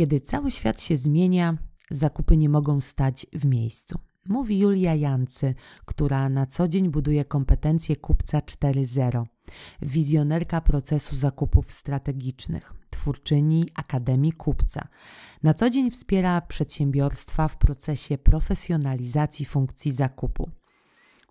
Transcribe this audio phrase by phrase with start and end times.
[0.00, 1.58] Kiedy cały świat się zmienia,
[1.90, 3.98] zakupy nie mogą stać w miejscu.
[4.28, 9.24] Mówi Julia Jancy, która na co dzień buduje kompetencje kupca 4.0,
[9.82, 14.88] wizjonerka procesu zakupów strategicznych, twórczyni Akademii Kupca.
[15.42, 20.50] Na co dzień wspiera przedsiębiorstwa w procesie profesjonalizacji funkcji zakupu.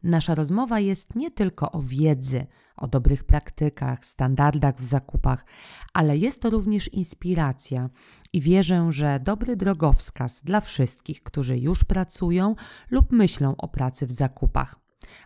[0.04, 5.46] Nasza rozmowa jest nie tylko o wiedzy, o dobrych praktykach, standardach w zakupach,
[5.94, 7.90] ale jest to również inspiracja
[8.34, 12.56] i wierzę, że dobry drogowskaz dla wszystkich, którzy już pracują
[12.92, 14.76] lub myślą o pracy w zakupach,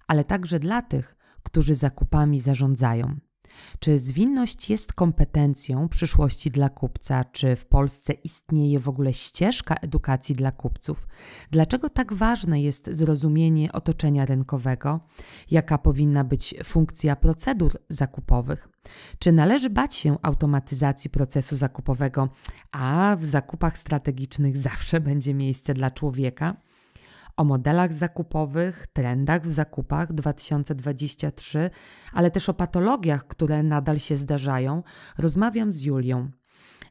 [0.07, 3.19] ale także dla tych, którzy zakupami zarządzają.
[3.79, 7.23] Czy zwinność jest kompetencją przyszłości dla kupca?
[7.23, 11.07] Czy w Polsce istnieje w ogóle ścieżka edukacji dla kupców?
[11.51, 14.99] Dlaczego tak ważne jest zrozumienie otoczenia rynkowego?
[15.51, 18.69] Jaka powinna być funkcja procedur zakupowych?
[19.19, 22.29] Czy należy bać się automatyzacji procesu zakupowego,
[22.71, 26.55] a w zakupach strategicznych zawsze będzie miejsce dla człowieka?
[27.37, 31.69] O modelach zakupowych, trendach w zakupach 2023,
[32.13, 34.83] ale też o patologiach, które nadal się zdarzają,
[35.17, 36.31] rozmawiam z Julią.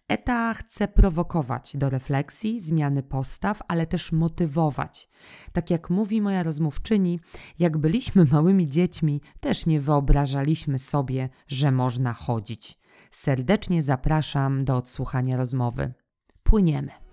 [0.09, 5.09] ETA chce prowokować do refleksji, zmiany postaw, ale też motywować.
[5.53, 7.21] Tak jak mówi moja rozmówczyni,
[7.59, 12.79] jak byliśmy małymi dziećmi, też nie wyobrażaliśmy sobie, że można chodzić.
[13.11, 15.93] Serdecznie zapraszam do odsłuchania rozmowy.
[16.43, 17.12] Płyniemy.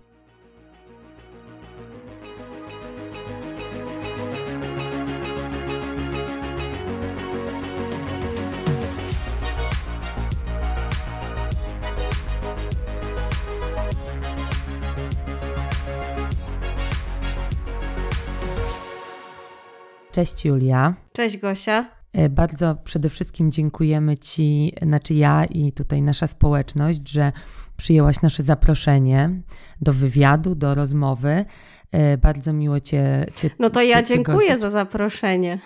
[20.12, 20.94] Cześć Julia.
[21.12, 21.90] Cześć Gosia.
[22.12, 27.32] E, bardzo przede wszystkim dziękujemy Ci, znaczy ja i tutaj nasza społeczność, że
[27.76, 29.42] przyjęłaś nasze zaproszenie
[29.80, 31.44] do wywiadu, do rozmowy.
[31.92, 33.26] E, bardzo miło Cię.
[33.36, 35.60] cię no to ja cię, dziękuję cię za zaproszenie.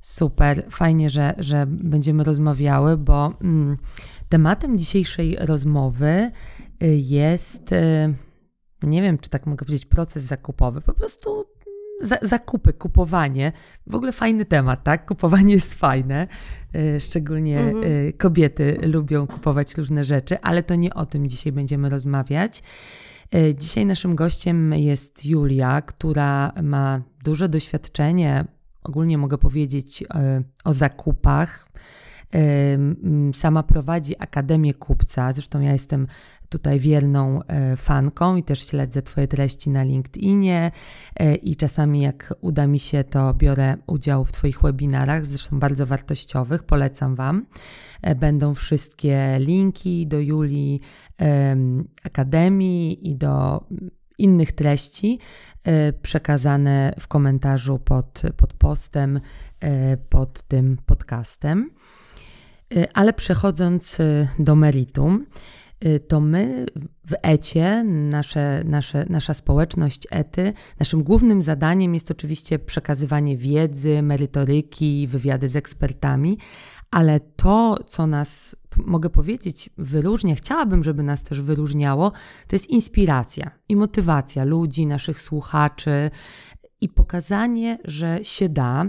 [0.00, 3.76] Super, fajnie, że, że będziemy rozmawiały, bo mm,
[4.28, 6.30] tematem dzisiejszej rozmowy
[6.82, 8.14] y, jest, y,
[8.82, 10.80] nie wiem, czy tak mogę powiedzieć, proces zakupowy.
[10.80, 11.44] Po prostu
[12.00, 13.52] za, zakupy, kupowanie.
[13.86, 15.06] W ogóle fajny temat, tak?
[15.06, 16.26] Kupowanie jest fajne.
[16.74, 17.84] E, szczególnie mhm.
[18.08, 22.62] E, kobiety lubią kupować różne rzeczy, ale to nie o tym dzisiaj będziemy rozmawiać.
[23.34, 28.44] E, dzisiaj naszym gościem jest Julia, która ma duże doświadczenie,
[28.82, 30.04] ogólnie mogę powiedzieć
[30.64, 31.68] o zakupach.
[33.34, 36.06] Sama prowadzi Akademię Kupca, zresztą ja jestem
[36.48, 40.70] tutaj wierną e, fanką i też śledzę Twoje treści na LinkedInie
[41.16, 45.86] e, i czasami jak uda mi się, to biorę udział w Twoich webinarach, zresztą bardzo
[45.86, 47.46] wartościowych, polecam Wam.
[48.02, 50.80] E, będą wszystkie linki do Julii
[52.04, 53.64] Akademii i do
[54.18, 55.18] innych treści
[56.02, 59.20] przekazane w komentarzu pod, pod postem,
[60.08, 61.70] pod tym podcastem.
[62.94, 63.98] Ale przechodząc
[64.38, 65.26] do meritum,
[65.84, 66.66] Y, to my
[67.06, 75.06] w ECie, nasze, nasze, nasza społeczność ETY, naszym głównym zadaniem jest oczywiście przekazywanie wiedzy, merytoryki,
[75.06, 76.38] wywiady z ekspertami,
[76.90, 82.12] ale to, co nas, mogę powiedzieć, wyróżnia, chciałabym, żeby nas też wyróżniało,
[82.46, 86.10] to jest inspiracja i motywacja ludzi, naszych słuchaczy
[86.80, 88.86] i pokazanie, że się da.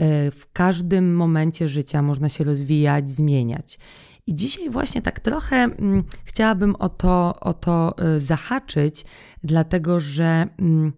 [0.00, 3.78] Y, w każdym momencie życia można się rozwijać, zmieniać.
[4.26, 9.04] I dzisiaj właśnie tak trochę mm, chciałabym o to, o to y, zahaczyć,
[9.42, 10.92] dlatego że mm,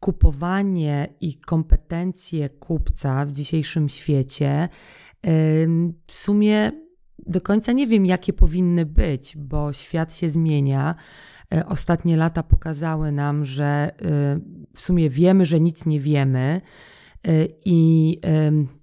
[0.00, 4.68] kupowanie i kompetencje kupca w dzisiejszym świecie
[6.06, 6.72] w sumie
[7.26, 10.94] do końca nie wiem, jakie powinny być, bo świat się zmienia.
[11.54, 13.90] Y, ostatnie lata pokazały nam, że
[14.74, 16.60] w sumie wiemy, że nic nie wiemy
[17.64, 18.18] i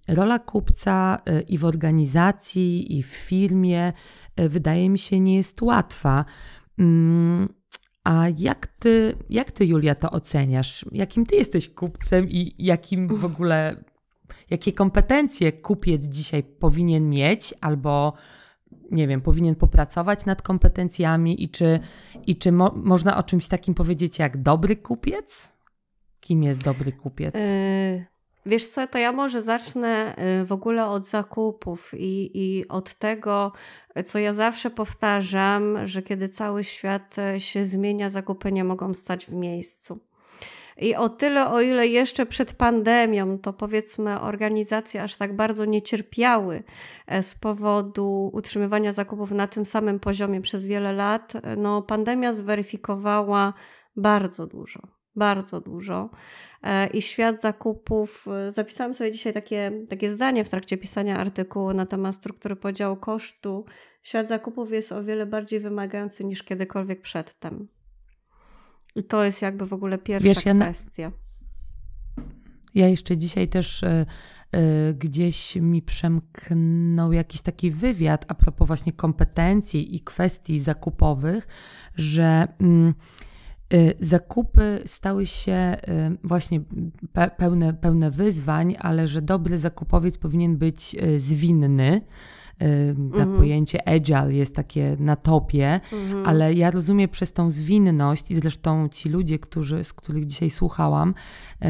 [0.07, 3.93] rola kupca y, i w organizacji, i w firmie
[4.39, 6.25] y, wydaje mi się nie jest łatwa.
[6.79, 7.49] Mm,
[8.03, 10.85] a jak ty, jak ty, Julia, to oceniasz?
[10.91, 13.83] Jakim ty jesteś kupcem i jakim w ogóle,
[14.49, 18.13] jakie kompetencje kupiec dzisiaj powinien mieć albo
[18.91, 21.79] nie wiem, powinien popracować nad kompetencjami i czy,
[22.27, 25.51] i czy mo można o czymś takim powiedzieć jak dobry kupiec?
[26.19, 27.35] Kim jest dobry kupiec?
[27.35, 28.05] Yy,
[28.49, 33.51] Wiesz co, to ja może zacznę y, w ogóle od zakupów i, i od tego,
[34.05, 39.25] co ja zawsze powtarzam, że kiedy cały świat y, się zmienia, zakupy nie mogą stać
[39.25, 39.99] w miejscu.
[40.77, 45.81] I o tyle, o ile jeszcze przed pandemią, to powiedzmy, organizacje aż tak bardzo nie
[45.81, 46.63] cierpiały
[47.07, 53.53] e, z powodu utrzymywania zakupów na tym samym poziomie przez wiele lat, no pandemia zweryfikowała
[53.95, 56.09] bardzo dużo bardzo dużo.
[56.63, 61.73] E, I świat zakupów, e, zapisałam sobie dzisiaj takie, takie zdanie w trakcie pisania artykułu
[61.73, 63.65] na temat struktury podziału kosztu.
[64.03, 67.67] Świat zakupów jest o wiele bardziej wymagający niż kiedykolwiek przedtem.
[68.95, 71.01] I to jest jakby w ogóle pierwsza Wiesz, kwestia.
[71.03, 71.11] Ja,
[72.75, 74.05] ja jeszcze dzisiaj też y,
[74.55, 81.47] y, gdzieś mi przemknął jakiś taki wywiad a propos właśnie kompetencji i kwestii zakupowych,
[81.95, 82.47] że.
[82.61, 83.28] Y,
[83.99, 86.61] zakupy stały się y, właśnie
[87.37, 92.01] pełne, pełne wyzwań, ale że dobry zakupowiec powinien być y, zwinny.
[92.59, 93.37] To mhm.
[93.37, 96.25] pojęcie agile jest takie na topie, mhm.
[96.25, 101.13] ale ja rozumiem przez tą zwinność i zresztą ci ludzie, którzy, z których dzisiaj słuchałam,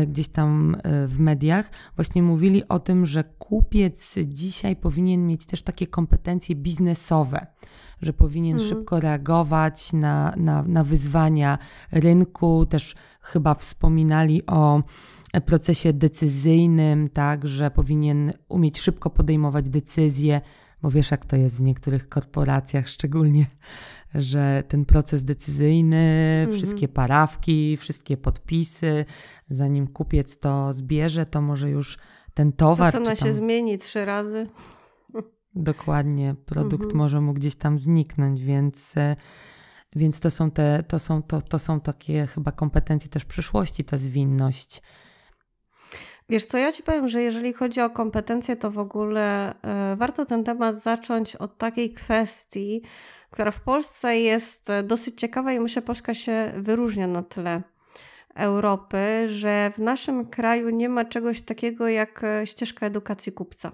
[0.07, 0.77] gdzieś tam
[1.07, 7.47] w mediach, właśnie mówili o tym, że kupiec dzisiaj powinien mieć też takie kompetencje biznesowe
[8.01, 8.69] że powinien mhm.
[8.69, 11.57] szybko reagować na, na, na wyzwania
[11.91, 12.65] rynku.
[12.65, 14.83] Też chyba wspominali o
[15.45, 20.41] procesie decyzyjnym, tak, że powinien umieć szybko podejmować decyzje,
[20.81, 23.45] bo wiesz, jak to jest w niektórych korporacjach, szczególnie,
[24.15, 26.57] że ten proces decyzyjny, mhm.
[26.57, 29.05] wszystkie parawki, wszystkie podpisy,
[29.47, 31.97] zanim kupiec to zbierze, to może już
[32.33, 32.93] ten towar.
[32.93, 33.15] Ma tam...
[33.15, 34.47] się zmieni trzy razy?
[35.55, 36.97] Dokładnie, produkt mhm.
[36.97, 39.15] może mu gdzieś tam zniknąć, więc, e,
[39.95, 43.97] więc to, są te, to, są, to, to są takie chyba kompetencje też przyszłości, ta
[43.97, 44.81] zwinność.
[46.29, 49.53] Wiesz co, ja ci powiem, że jeżeli chodzi o kompetencje, to w ogóle
[49.93, 52.81] y, warto ten temat zacząć od takiej kwestii,
[53.31, 57.61] która w Polsce jest e, dosyć ciekawa i myślę, Polska się wyróżnia na tle
[58.35, 63.71] Europy, że w naszym kraju nie ma czegoś takiego jak ścieżka edukacji kupca.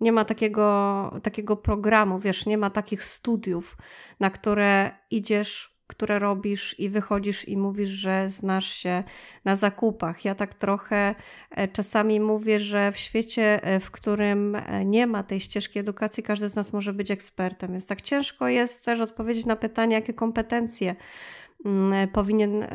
[0.00, 3.76] Nie ma takiego, takiego programu, wiesz, nie ma takich studiów,
[4.20, 9.04] na które idziesz, które robisz i wychodzisz i mówisz, że znasz się
[9.44, 10.24] na zakupach.
[10.24, 11.14] Ja tak trochę
[11.50, 16.22] e, czasami mówię, że w świecie, e, w którym e, nie ma tej ścieżki edukacji,
[16.22, 20.14] każdy z nas może być ekspertem, więc tak ciężko jest też odpowiedzieć na pytanie, jakie
[20.14, 20.96] kompetencje
[21.64, 22.66] Mm, powinien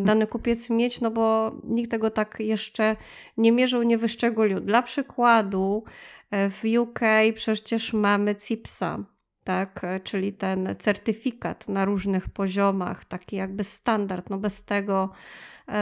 [0.00, 2.96] dany kupiec mieć, no bo nikt tego tak jeszcze
[3.36, 4.60] nie mierzył, nie wyszczególnił.
[4.60, 5.84] Dla przykładu
[6.30, 7.00] w UK
[7.34, 9.04] przecież mamy CIPSA,
[9.46, 15.10] tak, e, czyli ten certyfikat na różnych poziomach, taki jakby standard, no bez tego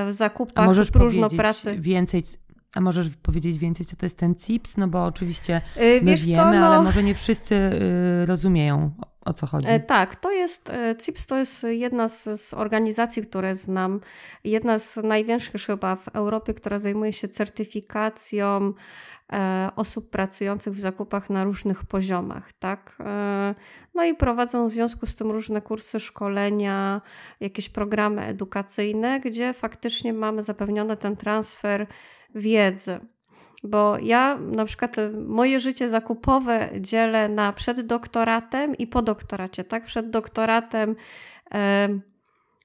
[0.09, 1.77] w zakupach A możesz próżno pracy.
[1.79, 2.23] więcej
[2.75, 4.77] a możesz powiedzieć więcej, co to jest ten CIPS?
[4.77, 6.67] No bo oczywiście my Wiesz wiemy, co, no...
[6.67, 8.91] ale może nie wszyscy y, rozumieją,
[9.25, 9.69] o co chodzi?
[9.69, 14.01] E, tak, to jest, e, CIPS to jest jedna z, z, organizacji, które znam,
[14.45, 18.73] jedna z największych chyba w Europie, która zajmuje się certyfikacją
[19.33, 22.97] e, osób pracujących w zakupach na różnych poziomach, tak?
[23.01, 23.55] E,
[23.95, 27.01] no i prowadzą w związku z tym różne kursy, szkolenia,
[27.41, 31.87] jakieś programy edukacyjne, gdzie faktycznie mamy zapewniony ten transfer
[32.35, 33.01] wiedzy.
[33.65, 39.65] Bo ja na przykład e, moje życie zakupowe dzielę na przed doktoratem i po doktoracie.
[39.65, 40.97] Tak, przed doktoratem
[41.55, 41.89] e,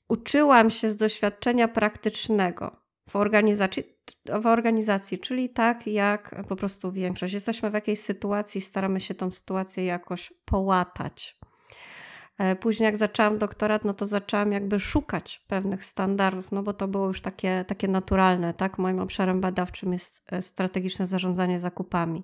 [0.09, 2.75] uczyłam się z doświadczenia praktycznego
[3.09, 3.83] w organizacji,
[4.41, 7.33] w organizacji, czyli tak jak po prostu większość.
[7.33, 11.38] Jesteśmy w jakiejś sytuacji, staramy się tą sytuację jakoś połatać.
[12.39, 16.87] E, później jak zaczęłam doktorat, no to zaczęłam jakby szukać pewnych standardów, no bo to
[16.87, 18.77] było już takie, takie naturalne, tak?
[18.77, 22.23] Moim obszarem badawczym jest e, strategiczne zarządzanie zakupami.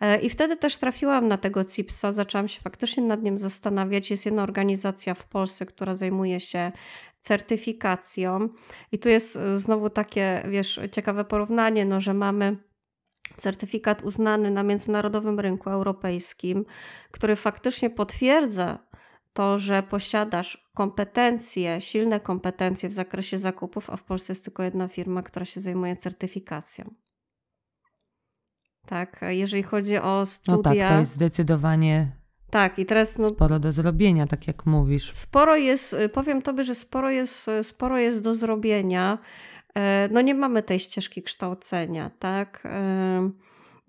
[0.00, 4.10] E, I wtedy też trafiłam na tego CIPS-a, zaczęłam się faktycznie nad nim zastanawiać.
[4.10, 6.72] Jest jedna organizacja w Polsce, która zajmuje się
[7.20, 8.48] certyfikacją
[8.92, 12.56] i tu jest znowu takie, wiesz, ciekawe porównanie, no, że mamy
[13.36, 16.64] certyfikat uznany na międzynarodowym rynku europejskim,
[17.10, 18.91] który faktycznie potwierdza
[19.32, 24.88] to, że posiadasz kompetencje, silne kompetencje w zakresie zakupów, a w Polsce jest tylko jedna
[24.88, 26.94] firma, która się zajmuje certyfikacją.
[28.86, 30.56] Tak, jeżeli chodzi o studia.
[30.56, 32.22] No tak, to jest zdecydowanie
[32.52, 33.18] tak, i teraz.
[33.18, 35.12] No, sporo do zrobienia, tak jak mówisz.
[35.12, 39.18] Sporo jest, powiem tobie, że sporo jest, sporo jest do zrobienia.
[39.74, 42.68] E, no, nie mamy tej ścieżki kształcenia, tak?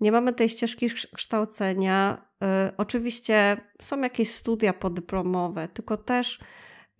[0.00, 2.26] Nie mamy tej ścieżki kształcenia.
[2.68, 6.40] Y, oczywiście są jakieś studia podyplomowe, tylko też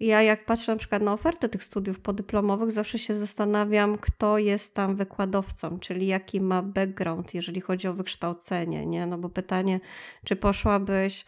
[0.01, 4.75] ja jak patrzę na przykład na ofertę tych studiów podyplomowych, zawsze się zastanawiam, kto jest
[4.75, 9.07] tam wykładowcą, czyli jaki ma background, jeżeli chodzi o wykształcenie, nie?
[9.07, 9.81] No bo pytanie,
[10.25, 11.25] czy poszłabyś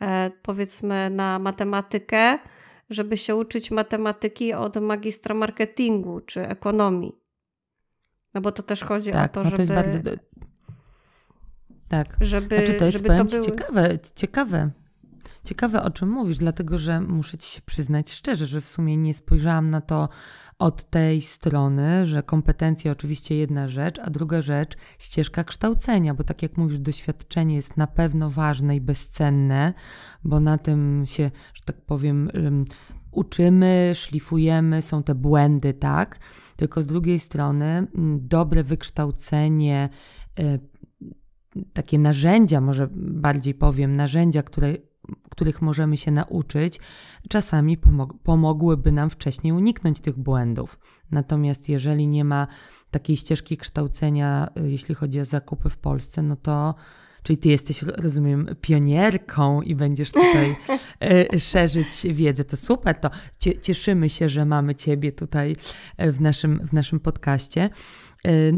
[0.00, 2.38] e, powiedzmy na matematykę,
[2.90, 7.20] żeby się uczyć matematyki od magistra marketingu czy ekonomii.
[8.34, 9.66] No bo to też chodzi tak, o to, no żeby...
[9.66, 10.10] To jest bardzo...
[11.88, 13.44] Tak, żeby, znaczy to jest, żeby to były...
[13.44, 14.70] ciekawe, ciekawe.
[15.44, 19.14] Ciekawe, o czym mówisz, dlatego że muszę ci się przyznać szczerze, że w sumie nie
[19.14, 20.08] spojrzałam na to
[20.58, 26.42] od tej strony, że kompetencje oczywiście jedna rzecz, a druga rzecz ścieżka kształcenia, bo tak
[26.42, 29.74] jak mówisz, doświadczenie jest na pewno ważne i bezcenne,
[30.24, 32.30] bo na tym się, że tak powiem,
[33.10, 36.18] uczymy, szlifujemy, są te błędy, tak?
[36.56, 37.86] Tylko z drugiej strony
[38.18, 39.88] dobre wykształcenie,
[40.38, 40.60] y,
[41.72, 44.74] takie narzędzia, może bardziej powiem, narzędzia, które
[45.30, 46.80] których możemy się nauczyć,
[47.28, 50.78] czasami pomog pomogłyby nam wcześniej uniknąć tych błędów.
[51.10, 52.46] Natomiast jeżeli nie ma
[52.90, 56.74] takiej ścieżki kształcenia, y, jeśli chodzi o zakupy w Polsce, no to
[57.26, 60.56] Czyli ty jesteś, rozumiem, pionierką i będziesz tutaj
[61.34, 62.44] y, szerzyć wiedzę.
[62.44, 63.10] To super, to
[63.60, 65.56] cieszymy się, że mamy ciebie tutaj
[66.00, 67.70] y, w naszym, w naszym podcaście.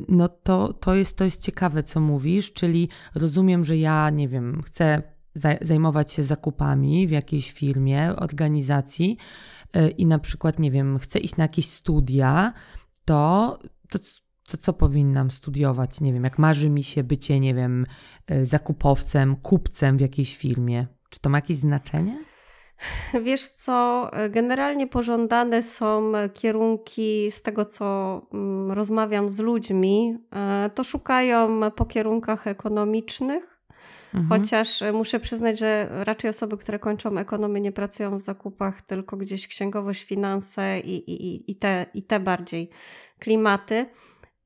[0.08, 4.62] No to, to, jest, to jest ciekawe, co mówisz, czyli rozumiem, że ja, nie wiem,
[4.62, 5.02] chcę
[5.60, 9.16] zajmować się zakupami w jakiejś firmie, organizacji
[9.76, 12.52] y, i na przykład, nie wiem, chcę iść na jakieś studia,
[13.04, 13.58] to,
[13.90, 13.98] to,
[14.48, 16.00] to co powinnam studiować?
[16.00, 17.86] Nie wiem, jak marzy mi się bycie, nie wiem,
[18.30, 20.86] y, zakupowcem, kupcem w jakiejś firmie.
[21.10, 22.24] Czy to ma jakieś znaczenie?
[23.24, 30.18] Wiesz co, generalnie pożądane są kierunki, z tego co mm, rozmawiam z ludźmi,
[30.66, 33.58] y, to szukają po kierunkach ekonomicznych,
[34.14, 34.28] Mhm.
[34.28, 39.16] Chociaż e, muszę przyznać, że raczej osoby, które kończą ekonomię, nie pracują w zakupach, tylko
[39.16, 42.70] gdzieś księgowość, finanse i, i, i, te, i te bardziej
[43.18, 43.86] klimaty.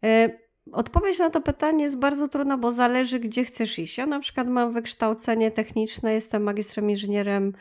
[0.04, 0.30] E,
[0.72, 3.98] odpowiedź na to pytanie jest bardzo trudna, bo zależy, gdzie chcesz iść.
[3.98, 7.52] Ja na przykład mam wykształcenie techniczne, jestem magistrem inżynierem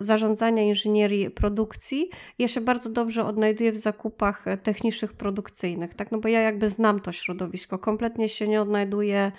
[0.00, 2.10] zarządzania inżynierii produkcji.
[2.38, 6.12] Ja się bardzo dobrze odnajduję w zakupach e, technicznych, produkcyjnych, tak?
[6.12, 9.32] No bo ja jakby znam to środowisko, kompletnie się nie odnajduję,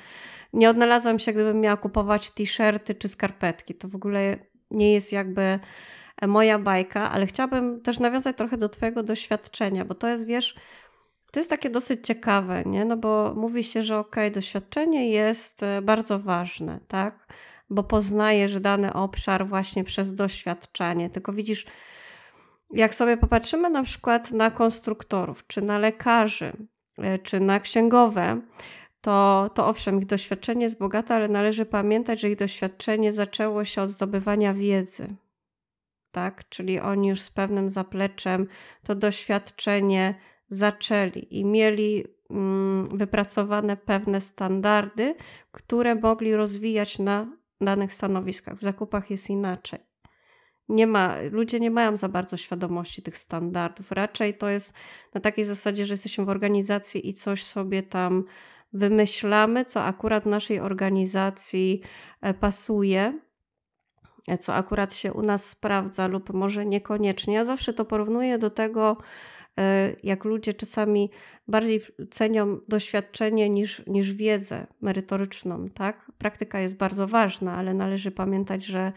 [0.54, 3.76] nie odnalazłam się, gdybym miała kupować t-shirty czy skarpetki.
[3.76, 4.38] To w ogóle
[4.72, 5.60] nie jest jakby
[6.22, 10.56] e, moja bajka, ale chciałabym też nawiązać trochę do Twojego doświadczenia, bo to jest, wiesz,
[11.32, 12.86] to jest takie dosyć ciekawe, nie?
[12.86, 17.34] No bo mówi się, że okej, okay, doświadczenie jest e, bardzo ważne, tak?
[17.74, 21.10] Bo poznajesz dany obszar właśnie przez doświadczenie.
[21.10, 21.66] Tylko widzisz,
[22.74, 26.54] jak sobie popatrzymy na przykład na konstruktorów, czy na lekarzy,
[26.98, 28.42] e, czy na księgowe,
[29.02, 33.82] to, to owszem, ich doświadczenie jest bogate, ale należy pamiętać, że ich doświadczenie zaczęło się
[33.82, 35.16] od zdobywania wiedzy.
[36.12, 36.50] Tak?
[36.50, 38.48] Czyli oni już z pewnym zapleczem
[38.84, 40.16] to doświadczenie
[40.50, 45.16] zaczęli i mieli mm, wypracowane pewne standardy,
[45.52, 47.28] które mogli rozwijać na
[47.66, 48.56] danych stanowiskach.
[48.58, 49.80] W zakupach jest inaczej.
[50.70, 53.92] Nie ma, ludzie nie mają za bardzo świadomości tych standardów.
[53.92, 54.74] Raczej to jest
[55.14, 58.24] na takiej zasadzie, że jesteśmy w organizacji i coś sobie tam
[58.74, 61.82] wymyślamy, co akurat naszej organizacji
[62.22, 63.20] e, pasuje,
[64.28, 67.34] e, co akurat się u nas sprawdza, lub może niekoniecznie.
[67.34, 68.98] Ja zawsze to porównuję do tego,
[70.04, 71.10] jak ludzie czasami
[71.48, 71.82] bardziej
[72.12, 76.12] cenią doświadczenie niż, niż wiedzę merytoryczną, tak?
[76.18, 78.92] Praktyka jest bardzo ważna, ale należy pamiętać, że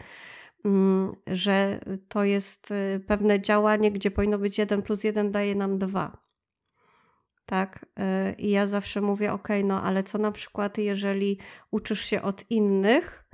[0.65, 5.77] mm, że to jest e, pewne działanie, gdzie powinno być 1 plus 1 daje nam
[5.77, 6.27] 2.
[7.45, 7.85] Tak?
[7.99, 11.37] E, I ja zawsze mówię, ok, no ale co na przykład, jeżeli
[11.71, 13.27] uczysz się od innych,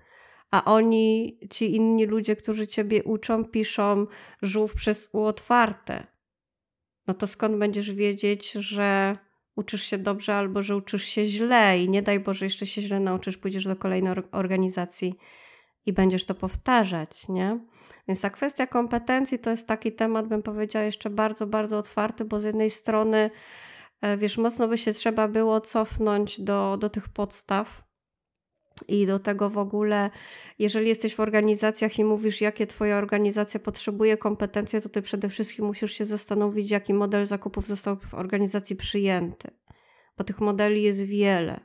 [0.52, 4.08] a oni, ci inni ludzie, którzy ciebie uczą, piszą
[4.42, 6.13] żółw przez U otwarte,
[7.08, 9.18] no to skąd będziesz wiedzieć, że
[9.56, 13.00] uczysz się dobrze albo że uczysz się źle i nie daj Boże, jeszcze się źle
[13.00, 15.14] nauczysz, pójdziesz do kolejnej organizacji
[15.86, 17.60] i będziesz to powtarzać, nie?
[18.08, 22.40] Więc ta kwestia kompetencji to jest taki temat, bym powiedziała, jeszcze bardzo, bardzo otwarty, bo
[22.40, 23.30] z jednej strony,
[24.02, 27.84] e, wiesz, mocno by się trzeba było cofnąć do, do tych podstaw,
[28.88, 30.10] i do tego w ogóle,
[30.60, 35.66] jeżeli jesteś w organizacjach i mówisz, jakie Twoja organizacja potrzebuje kompetencje, to Ty przede wszystkim
[35.66, 39.52] musisz się zastanowić, jaki model zakupów został w organizacji przyjęty.
[40.18, 41.60] Bo tych modeli jest wiele,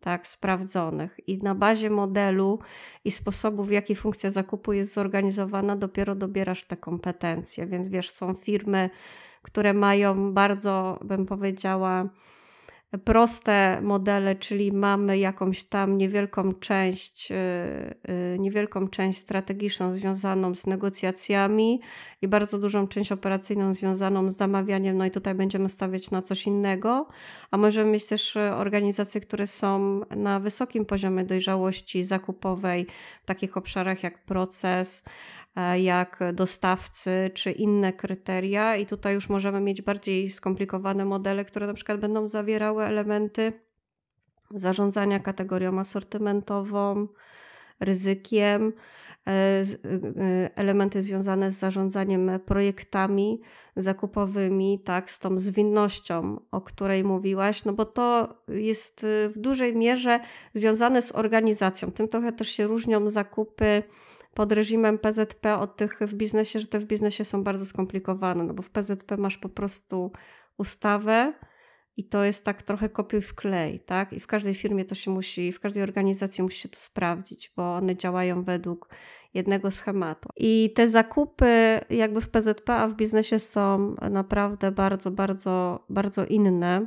[0.00, 1.28] tak, sprawdzonych.
[1.28, 2.58] I na bazie modelu
[3.04, 7.66] i sposobu, w jaki funkcja zakupu jest zorganizowana, dopiero dobierasz te kompetencje.
[7.66, 8.90] Więc wiesz, są firmy,
[9.42, 12.08] które mają bardzo, bym powiedziała,
[13.04, 17.34] proste modele, czyli mamy jakąś tam niewielką część, y,
[18.34, 21.80] y, niewielką część strategiczną związaną z negocjacjami
[22.22, 26.46] i bardzo dużą część operacyjną związaną z zamawianiem, no i tutaj będziemy stawiać na coś
[26.46, 27.08] innego,
[27.50, 32.86] a możemy mieć też organizacje, które są na wysokim poziomie dojrzałości zakupowej
[33.22, 35.04] w takich obszarach jak proces,
[35.78, 41.74] jak dostawcy czy inne kryteria, i tutaj już możemy mieć bardziej skomplikowane modele, które na
[41.74, 43.52] przykład będą zawierały elementy
[44.50, 47.08] zarządzania kategorią asortymentową,
[47.80, 48.72] ryzykiem,
[49.26, 49.64] e, e,
[50.54, 53.40] elementy związane z zarządzaniem projektami
[53.76, 60.20] zakupowymi, tak, z tą zwinnością, o której mówiłaś, no bo to jest w dużej mierze
[60.54, 61.92] związane z organizacją.
[61.92, 63.82] Tym trochę też się różnią zakupy
[64.36, 68.54] pod reżimem PZP od tych w biznesie, że te w biznesie są bardzo skomplikowane, no
[68.54, 70.12] bo w PZP masz po prostu
[70.58, 71.32] ustawę
[71.96, 74.12] i to jest tak trochę kopiuj w klej, tak?
[74.12, 77.74] I w każdej firmie to się musi, w każdej organizacji musi się to sprawdzić, bo
[77.74, 78.88] one działają według
[79.34, 80.28] jednego schematu.
[80.36, 86.86] I te zakupy jakby w PZP, a w biznesie są naprawdę bardzo, bardzo, bardzo inne.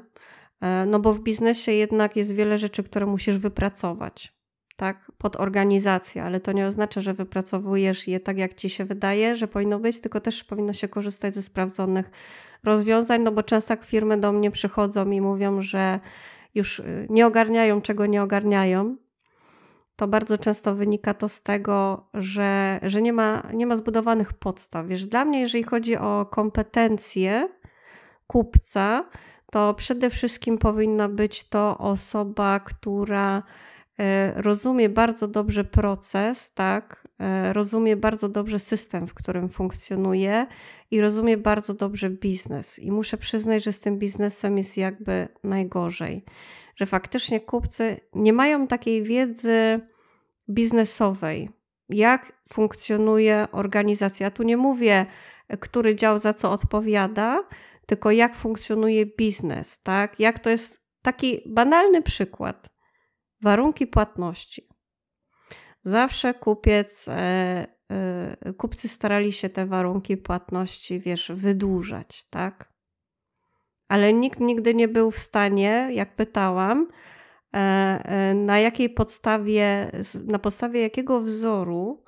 [0.62, 4.38] E, no bo w biznesie jednak jest wiele rzeczy, które musisz wypracować
[4.79, 9.36] tak, pod organizację, ale to nie oznacza, że wypracowujesz je tak, jak ci się wydaje,
[9.36, 12.12] że powinno być, tylko też powinno się korzystać ze sprawdzonych
[12.63, 16.00] rozwiązań, no bo często jak firmy do mnie przychodzą i mówią, że
[16.55, 18.95] już y, nie ogarniają, czego nie ogarniają,
[19.95, 24.88] to bardzo często wynika to z tego, że, że nie, ma, nie ma zbudowanych podstaw.
[24.88, 27.50] Wiesz, dla mnie, jeżeli chodzi o kompetencje
[28.27, 29.05] kupca,
[29.51, 33.43] to przede wszystkim powinna być to osoba, która
[34.36, 37.08] rozumie bardzo dobrze proces, tak?
[37.20, 40.48] E, rozumie bardzo dobrze system, w którym funkcjonuje
[40.91, 42.79] i rozumie bardzo dobrze biznes.
[42.79, 46.25] I muszę przyznać, że z tym biznesem jest jakby najgorzej.
[46.75, 49.79] Że faktycznie kupcy nie mają takiej wiedzy
[50.50, 51.50] biznesowej,
[51.89, 54.27] jak funkcjonuje organizacja.
[54.27, 55.06] Ja tu nie mówię,
[55.60, 57.44] który dział za co odpowiada,
[57.86, 60.20] tylko jak funkcjonuje biznes, tak?
[60.20, 62.78] Jak to jest taki banalny przykład
[63.41, 64.67] Warunki płatności.
[65.81, 72.74] Zawsze kupiec, e, e, kupcy starali się te warunki płatności, wiesz, wydłużać, tak?
[73.88, 76.88] Ale nikt nigdy nie był w stanie, jak pytałam,
[77.55, 79.91] e, na jakiej podstawie,
[80.25, 82.03] na podstawie jakiego wzoru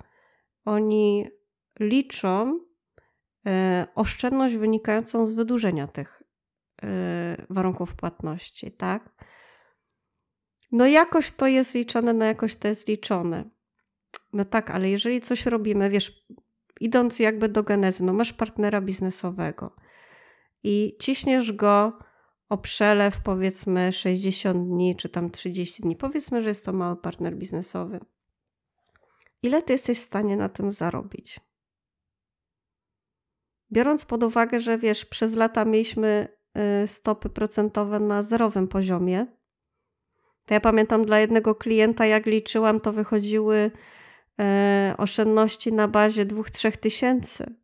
[0.65, 1.27] oni
[1.79, 2.59] liczą
[3.95, 6.23] oszczędność wynikającą z wydłużenia tych
[7.49, 9.25] warunków płatności, tak?
[10.71, 13.49] No jakoś to jest liczone, no jakoś to jest liczone.
[14.33, 16.25] No tak, ale jeżeli coś robimy, wiesz,
[16.79, 19.75] idąc jakby do genezy, no masz partnera biznesowego
[20.63, 21.99] i ciśniesz go
[22.49, 25.95] o przelew powiedzmy 60 dni, czy tam 30 dni.
[25.95, 27.99] Powiedzmy, że jest to mały partner biznesowy.
[29.43, 31.39] Ile ty jesteś w stanie na tym zarobić?
[33.71, 36.27] Biorąc pod uwagę, że wiesz, przez lata mieliśmy
[36.83, 39.25] y, stopy procentowe na zerowym poziomie,
[40.53, 43.71] ja pamiętam dla jednego klienta, jak liczyłam, to wychodziły
[44.39, 47.55] e, oszczędności na bazie 2-3 tysięcy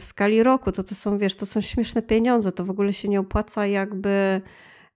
[0.00, 0.72] w skali roku.
[0.72, 2.52] To to są, wiesz, to są śmieszne pieniądze.
[2.52, 4.40] To w ogóle się nie opłaca jakby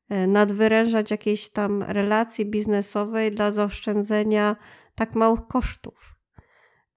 [0.08, 4.56] e, nadwyrężać jakiejś tam relacji biznesowej dla zaoszczędzenia
[4.94, 6.15] tak małych kosztów.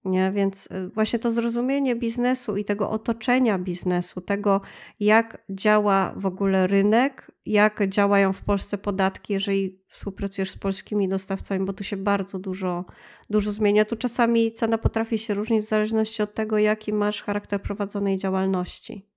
[0.09, 0.31] Nie?
[0.31, 4.61] Więc y, właśnie to zrozumienie biznesu i tego otoczenia biznesu, tego
[4.99, 11.65] jak działa w ogóle rynek, jak działają w Polsce podatki, jeżeli współpracujesz z polskimi dostawcami,
[11.65, 12.85] bo tu się bardzo dużo,
[13.29, 13.85] dużo zmienia.
[13.85, 19.09] Tu czasami cena potrafi się różnić w zależności od tego, jaki masz charakter prowadzonej działalności.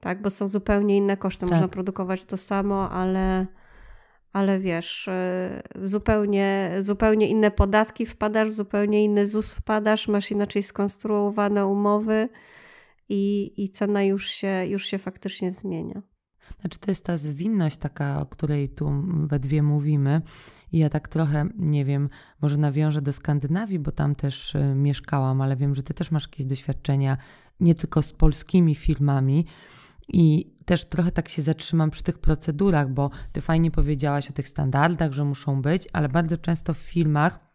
[0.00, 1.40] Tak, bo są zupełnie inne koszty.
[1.40, 1.50] Tak.
[1.50, 3.46] Można produkować to samo, ale
[4.32, 11.66] ale wiesz, e, zupełnie, zupełnie inne podatki wpadasz, zupełnie inny ZUS wpadasz, masz inaczej skonstruowane
[11.66, 12.28] umowy
[13.08, 16.02] i, i cena już się, już się faktycznie zmienia.
[16.60, 18.92] Znaczy, to jest ta zwinność taka, o której tu
[19.26, 20.22] we dwie mówimy.
[20.72, 22.08] I ja tak trochę, nie wiem,
[22.42, 26.24] może nawiążę do Skandynawii, bo tam też e, mieszkałam, ale wiem, że ty też masz
[26.24, 27.16] jakieś doświadczenia
[27.60, 29.46] nie tylko z polskimi firmami.
[30.08, 34.48] I też trochę tak się zatrzymam przy tych procedurach, bo ty fajnie powiedziałaś o tych
[34.48, 37.47] standardach, że muszą być, ale bardzo często w filmach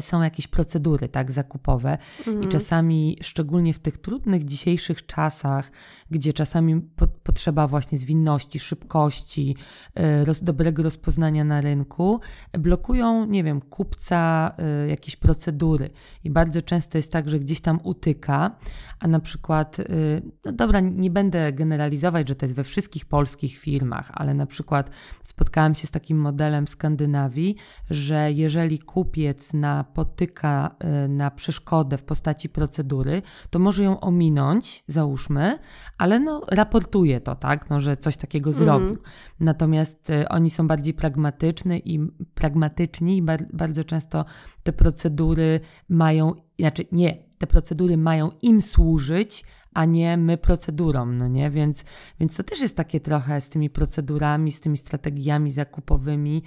[0.00, 2.42] są jakieś procedury tak zakupowe mhm.
[2.42, 5.72] i czasami, szczególnie w tych trudnych dzisiejszych czasach,
[6.10, 9.56] gdzie czasami po, potrzeba właśnie zwinności, szybkości,
[9.94, 12.20] e, roz, dobrego rozpoznania na rynku,
[12.58, 14.52] blokują, nie wiem, kupca
[14.84, 15.90] y, jakieś procedury
[16.24, 18.56] i bardzo często jest tak, że gdzieś tam utyka,
[19.00, 23.58] a na przykład, y, no dobra, nie będę generalizować, że to jest we wszystkich polskich
[23.58, 24.90] firmach, ale na przykład
[25.22, 27.56] spotkałam się z takim modelem w Skandynawii,
[27.90, 34.84] że jeżeli kupiec na napotyka y, na przeszkodę w postaci procedury, to może ją ominąć,
[34.86, 35.58] załóżmy,
[35.98, 38.64] ale no raportuje to, tak, no, że coś takiego mhm.
[38.64, 39.02] zrobił.
[39.40, 42.00] Natomiast y, oni są bardziej pragmatyczni i
[42.34, 44.24] pragmatyczni i bar bardzo często
[44.62, 51.28] te procedury mają, znaczy nie, te procedury mają im służyć, a nie my procedurom, no
[51.28, 51.50] nie?
[51.50, 51.84] Więc,
[52.20, 56.42] więc to też jest takie trochę z tymi procedurami, z tymi strategiami zakupowymi,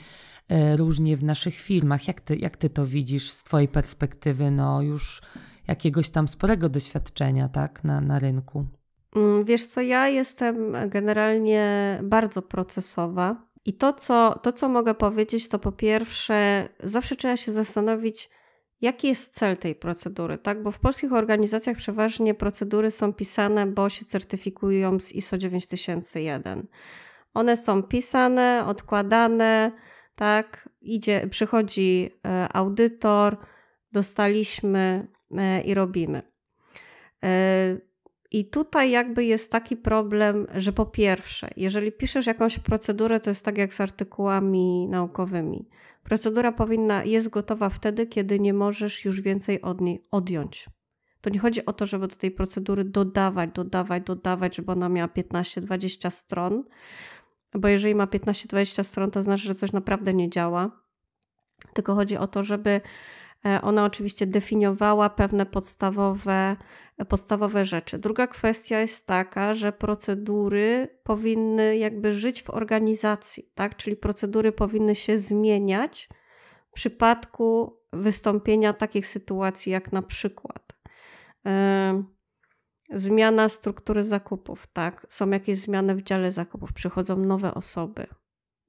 [0.49, 2.07] E, różnie w naszych firmach.
[2.07, 5.21] Jak ty, jak ty to widzisz z twojej perspektywy, no już
[5.67, 8.65] jakiegoś tam sporego doświadczenia, tak, na, na rynku?
[9.15, 15.49] Mm, wiesz co, ja jestem generalnie bardzo procesowa i to co, to, co mogę powiedzieć,
[15.49, 18.29] to po pierwsze, zawsze trzeba się zastanowić,
[18.81, 20.63] jaki jest cel tej procedury, tak?
[20.63, 26.67] Bo w polskich organizacjach przeważnie procedury są pisane, bo się certyfikują z ISO 9001.
[27.33, 29.71] One są pisane, odkładane,
[30.15, 30.69] tak?
[30.81, 33.37] Idzie, przychodzi e, audytor,
[33.91, 35.07] dostaliśmy
[35.37, 36.21] e, i robimy.
[38.35, 43.45] I tutaj jakby jest taki problem, że po pierwsze, jeżeli piszesz jakąś procedurę, to jest
[43.45, 45.69] tak jak z artykułami naukowymi.
[46.03, 50.65] Procedura powinna, jest gotowa wtedy, kiedy nie możesz już więcej od niej odjąć.
[51.21, 55.07] To nie chodzi o to, żeby do tej procedury dodawać, dodawać, dodawać, żeby ona miała
[55.07, 56.63] 15-20 stron,
[57.53, 60.71] bo jeżeli ma 15-20 stron, to znaczy, że coś naprawdę nie działa.
[61.73, 62.81] Tylko chodzi o to, żeby
[63.61, 66.55] ona oczywiście definiowała pewne podstawowe,
[67.09, 67.97] podstawowe rzeczy.
[67.99, 73.75] Druga kwestia jest taka, że procedury powinny jakby żyć w organizacji, tak?
[73.75, 76.09] Czyli procedury powinny się zmieniać
[76.69, 80.73] w przypadku wystąpienia takich sytuacji, jak na przykład.
[81.45, 81.51] Yy,
[82.93, 85.05] Zmiana struktury zakupów, tak.
[85.09, 88.07] Są jakieś zmiany w dziale zakupów, przychodzą nowe osoby,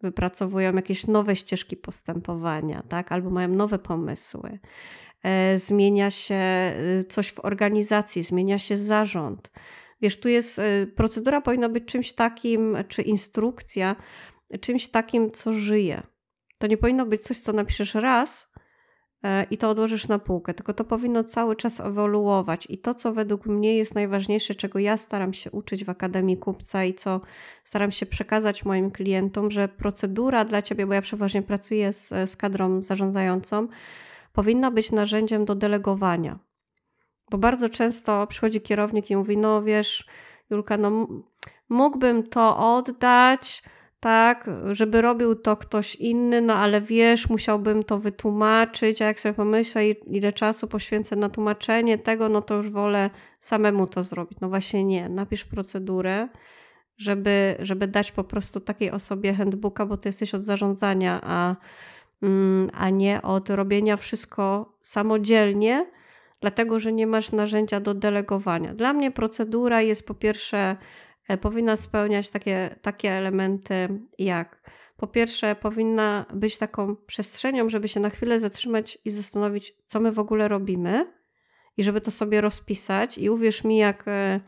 [0.00, 4.58] wypracowują jakieś nowe ścieżki postępowania, tak, albo mają nowe pomysły.
[5.22, 9.50] E, zmienia się y, coś w organizacji, zmienia się zarząd.
[10.00, 13.96] Wiesz, tu jest, y, procedura powinna być czymś takim, czy instrukcja,
[14.60, 16.02] czymś takim, co żyje.
[16.58, 18.52] To nie powinno być coś, co napiszesz raz,
[19.50, 22.66] i to odłożysz na półkę, tylko to powinno cały czas ewoluować.
[22.70, 26.84] I to, co według mnie jest najważniejsze, czego ja staram się uczyć w Akademii Kupca
[26.84, 27.20] i co
[27.64, 32.36] staram się przekazać moim klientom, że procedura dla ciebie, bo ja przeważnie pracuję z, z
[32.36, 33.68] kadrą zarządzającą,
[34.32, 36.38] powinna być narzędziem do delegowania.
[37.30, 40.06] Bo bardzo często przychodzi kierownik i mówi: No wiesz,
[40.50, 41.08] Julka, no
[41.68, 43.62] mógłbym to oddać
[44.06, 49.34] tak, żeby robił to ktoś inny, no ale wiesz, musiałbym to wytłumaczyć, a jak sobie
[49.34, 54.38] pomyślę, ile czasu poświęcę na tłumaczenie tego, no to już wolę samemu to zrobić.
[54.40, 56.28] No właśnie nie, napisz procedurę,
[56.96, 61.56] żeby, żeby dać po prostu takiej osobie handbooka, bo ty jesteś od zarządzania, a,
[62.22, 65.86] mm, a nie od robienia wszystko samodzielnie,
[66.40, 68.74] dlatego że nie masz narzędzia do delegowania.
[68.74, 70.76] Dla mnie procedura jest po pierwsze
[71.40, 78.10] powinna spełniać takie, takie elementy jak po pierwsze, powinna być taką przestrzenią, żeby się na
[78.10, 81.12] chwilę zatrzymać i zastanowić, co my w ogóle robimy,
[81.76, 83.18] i żeby to sobie rozpisać.
[83.18, 84.40] I uwierz mi, jak e,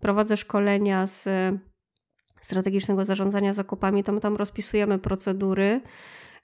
[0.00, 1.28] prowadzę szkolenia z
[2.40, 5.80] strategicznego zarządzania zakupami, to my tam rozpisujemy procedury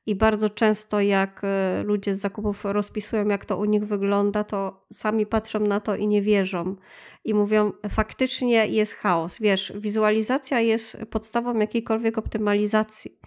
[0.09, 4.81] i bardzo często, jak e, ludzie z zakupów rozpisują, jak to u nich wygląda, to
[4.93, 6.77] sami patrzą na to i nie wierzą.
[7.25, 9.39] I mówią, faktycznie jest chaos.
[9.41, 13.19] Wiesz, wizualizacja jest podstawą jakiejkolwiek optymalizacji.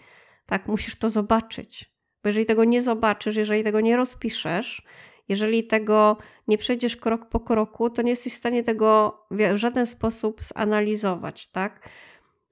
[0.45, 1.91] Tak, musisz to zobaczyć.
[2.23, 4.83] Bo jeżeli tego nie zobaczysz, jeżeli tego nie rozpiszesz,
[5.29, 6.17] jeżeli tego
[6.47, 11.47] nie przejdziesz krok po kroku, to nie jesteś w stanie tego w żaden sposób zanalizować,
[11.47, 11.89] tak?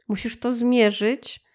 [0.07, 1.48] Musisz to zmierzyć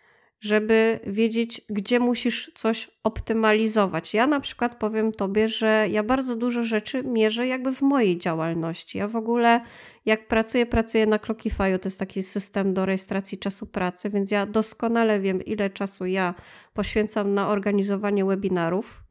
[0.44, 4.14] żeby wiedzieć, gdzie musisz coś optymalizować.
[4.14, 8.98] Ja na przykład powiem Tobie, że ja bardzo dużo rzeczy mierzę jakby w mojej działalności.
[8.98, 9.60] Ja w ogóle,
[10.06, 14.46] jak pracuję, pracuję na Clockify, to jest taki system do rejestracji czasu pracy, więc ja
[14.46, 16.34] doskonale wiem, ile czasu ja
[16.74, 19.04] poświęcam na organizowanie webinarów.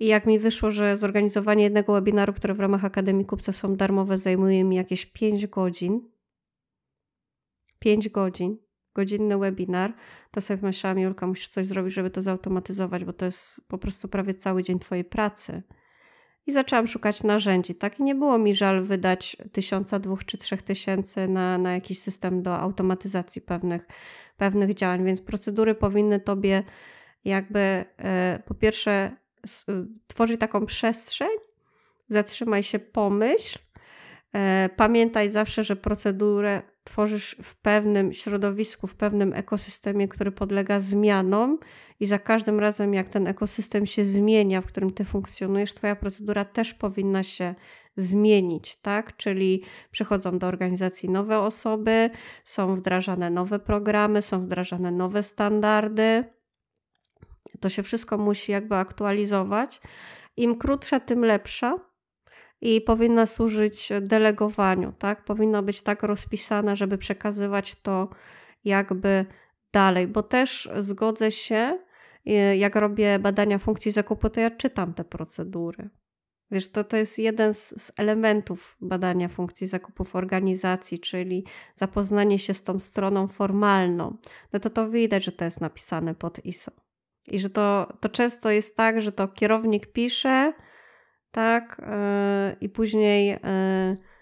[0.00, 4.18] I jak mi wyszło, że zorganizowanie jednego webinaru, które w ramach Akademii Kupca są darmowe,
[4.18, 6.00] zajmuje mi jakieś 5 godzin.
[7.78, 8.63] 5 godzin
[8.94, 9.92] godzinny webinar,
[10.30, 14.08] to sobie myślałam, Julka, musisz coś zrobić, żeby to zautomatyzować, bo to jest po prostu
[14.08, 15.62] prawie cały dzień Twojej pracy.
[16.46, 18.00] i zaczęłam szukać narzędzi, tak?
[18.00, 22.42] I nie było mi żal wydać tysiąca, dwóch czy trzech tysięcy na, na jakiś system
[22.42, 23.86] do automatyzacji pewnych,
[24.36, 26.62] pewnych działań, więc procedury powinny tobie
[27.24, 29.16] jakby e, po pierwsze
[29.68, 29.72] y,
[30.06, 31.28] tworzyć taką przestrzeń,
[32.08, 33.58] zatrzymaj się, pomyśl,
[34.34, 41.58] e, pamiętaj zawsze, że procedurę tworzysz w pewnym środowisku, w pewnym ekosystemie, który podlega zmianom
[42.00, 46.44] i za każdym razem, jak ten ekosystem się zmienia, w którym ty funkcjonujesz, twoja procedura
[46.44, 47.54] też powinna się
[47.96, 49.16] zmienić, tak?
[49.16, 52.10] Czyli przychodzą do organizacji nowe osoby,
[52.44, 56.24] są wdrażane nowe programy, są wdrażane nowe standardy.
[57.60, 59.80] To się wszystko musi jakby aktualizować.
[60.36, 61.93] Im krótsza, tym lepsza
[62.60, 65.24] i powinna służyć delegowaniu, tak?
[65.24, 68.08] Powinna być tak rozpisana, żeby przekazywać to
[68.64, 69.26] jakby
[69.72, 71.78] dalej, bo też zgodzę się,
[72.28, 75.90] y, jak robię badania funkcji zakupu, to ja czytam te procedury.
[76.50, 82.54] Wiesz, to, to jest jeden z, z elementów badania funkcji zakupów organizacji, czyli zapoznanie się
[82.54, 84.16] z tą stroną formalną.
[84.52, 86.72] No to to widać, że to jest napisane pod ISO.
[87.28, 90.52] I że to, to często jest tak, że to kierownik pisze,
[91.34, 91.76] tak?
[91.80, 93.28] Yy, I później.
[93.28, 93.38] Yy,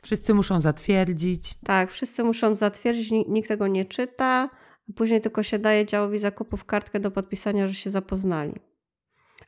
[0.03, 1.55] wszyscy muszą zatwierdzić.
[1.64, 4.51] Tak, wszyscy muszą zatwierdzić, nikt tego nie czyta.
[4.96, 8.53] Później tylko się daje działowi zakupów kartkę do podpisania, że się zapoznali.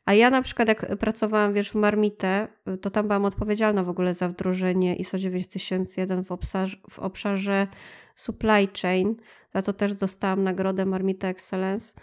[0.05, 2.47] A ja na przykład jak pracowałam, wiesz, w Marmite,
[2.81, 7.67] to tam byłam odpowiedzialna w ogóle za wdrożenie ISO 9001 w obszarze, w obszarze
[8.15, 9.15] supply chain.
[9.53, 11.95] Za to też dostałam nagrodę Marmite Excellence.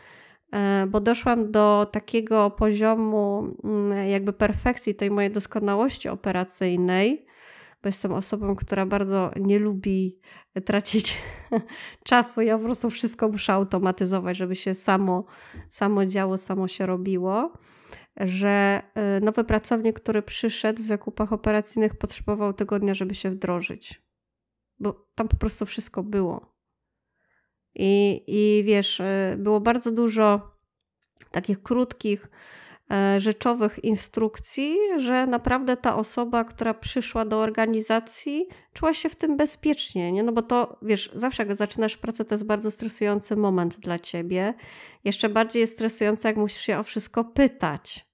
[0.54, 7.26] E, bo doszłam do takiego poziomu mm, jakby perfekcji tej mojej doskonałości operacyjnej,
[7.82, 10.18] bo jestem osobą, która bardzo nie lubi
[10.64, 11.22] tracić
[12.04, 12.40] czasu.
[12.40, 15.24] Ja po prostu wszystko muszę automatyzować, żeby się samo,
[15.68, 17.52] samo działo, samo się robiło.
[18.16, 24.02] Że e, nowy pracownik, który przyszedł w zakupach operacyjnych, potrzebował tygodnia, żeby się wdrożyć,
[24.78, 26.51] bo tam po prostu wszystko było.
[27.74, 30.52] I, I wiesz, y, było bardzo dużo
[31.30, 32.26] takich krótkich,
[32.92, 39.36] e, rzeczowych instrukcji, że naprawdę ta osoba, która przyszła do organizacji, czuła się w tym
[39.36, 40.22] bezpiecznie, nie?
[40.22, 44.54] No bo to, wiesz, zawsze jak zaczynasz pracę, to jest bardzo stresujący moment dla ciebie.
[45.04, 48.06] Jeszcze bardziej jest stresujące, jak musisz się o wszystko pytać,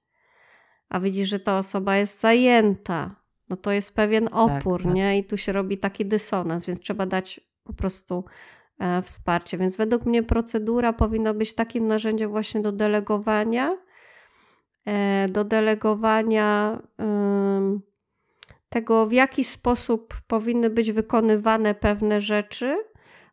[0.88, 3.16] a widzisz, że ta osoba jest zajęta.
[3.48, 5.18] No to jest pewien tak, opór, tak, nie?
[5.18, 8.57] I tu się robi taki dysonans, więc trzeba dać po prostu E,
[9.02, 9.58] wsparcie.
[9.58, 13.78] Więc według mnie procedura powinna być takim narzędziem właśnie do delegowania,
[14.86, 16.78] e, do delegowania
[18.68, 22.76] tego, w jaki sposób powinny być wykonywane pewne rzeczy.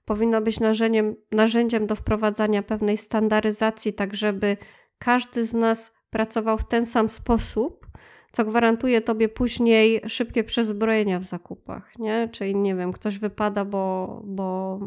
[0.05, 4.57] Powinno być narzędziem, narzędziem do wprowadzania pewnej standaryzacji, tak żeby
[4.97, 7.87] każdy z nas pracował w ten sam sposób,
[8.31, 12.29] co gwarantuje tobie później szybkie przezbrojenia w zakupach, nie?
[12.31, 14.79] Czyli nie wiem, ktoś wypada, bo, bo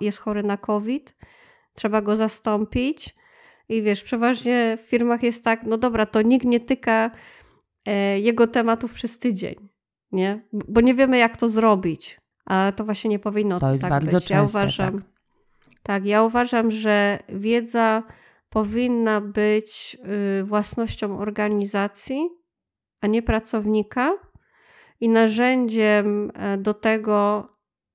[0.00, 1.16] jest chory na COVID,
[1.74, 3.14] trzeba go zastąpić
[3.68, 7.10] i wiesz, przeważnie w firmach jest tak, no dobra, to nikt nie tyka
[7.86, 9.68] e, jego tematów przez tydzień,
[10.12, 10.48] nie?
[10.52, 14.06] Bo nie wiemy, jak to zrobić, ale to właśnie nie powinno to jest tak bardzo
[14.06, 14.12] być.
[14.12, 15.08] Częste, ja uważam, tak.
[15.82, 18.02] tak, ja uważam, że wiedza
[18.48, 19.96] powinna być
[20.40, 22.28] y, własnością organizacji,
[23.00, 24.12] a nie pracownika.
[25.00, 27.48] I narzędziem e, do tego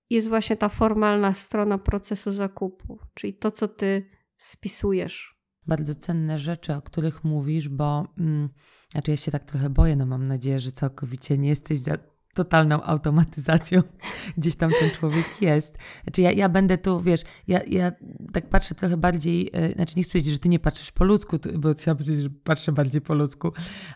[0.10, 5.38] jest właśnie ta formalna strona procesu zakupu, czyli to, co ty spisujesz.
[5.67, 8.50] Bardzo cenne rzeczy, o których mówisz, bo mm,
[8.91, 11.98] znaczy ja się tak trochę boję, no mam nadzieję, że całkowicie nie jesteś za
[12.38, 13.82] totalną automatyzacją
[14.38, 15.78] gdzieś tam ten człowiek jest.
[16.04, 17.91] Znaczy ja, ja będę tu, wiesz, ja, ja
[18.34, 21.73] tak patrzę trochę bardziej, yy, znaczy nie chcę że ty nie patrzysz po ludzku, bo
[21.73, 23.52] chciałam powiedzieć, że patrzę bardziej po ludzku,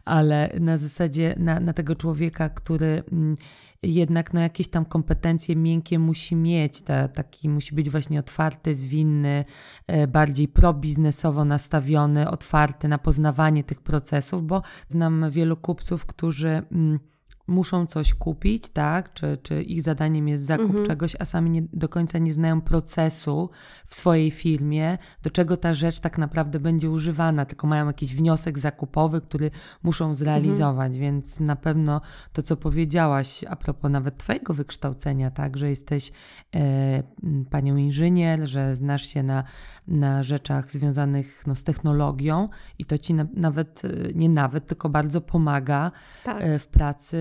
[0.05, 3.35] ale na zasadzie na, na tego człowieka, który mm,
[3.83, 9.45] jednak no, jakieś tam kompetencje miękkie musi mieć, ta, taki musi być właśnie otwarty, zwinny,
[9.87, 16.63] yy, bardziej probiznesowo nastawiony, otwarty na poznawanie tych procesów, bo znam wielu kupców, którzy...
[16.71, 17.10] Yy,
[17.51, 19.13] muszą coś kupić, tak?
[19.13, 20.85] Czy, czy ich zadaniem jest zakup mhm.
[20.85, 23.49] czegoś, a sami nie, do końca nie znają procesu
[23.85, 28.59] w swojej firmie, do czego ta rzecz tak naprawdę będzie używana, tylko mają jakiś wniosek
[28.59, 29.51] zakupowy, który
[29.83, 31.01] muszą zrealizować, mhm.
[31.01, 32.01] więc na pewno
[32.33, 35.57] to, co powiedziałaś a propos nawet Twojego wykształcenia, tak?
[35.57, 36.11] Że jesteś
[36.55, 37.03] e,
[37.49, 39.43] panią inżynier, że znasz się na,
[39.87, 44.89] na rzeczach związanych no, z technologią i to ci na, nawet, e, nie nawet, tylko
[44.89, 45.91] bardzo pomaga
[46.23, 46.43] tak.
[46.43, 47.17] e, w pracy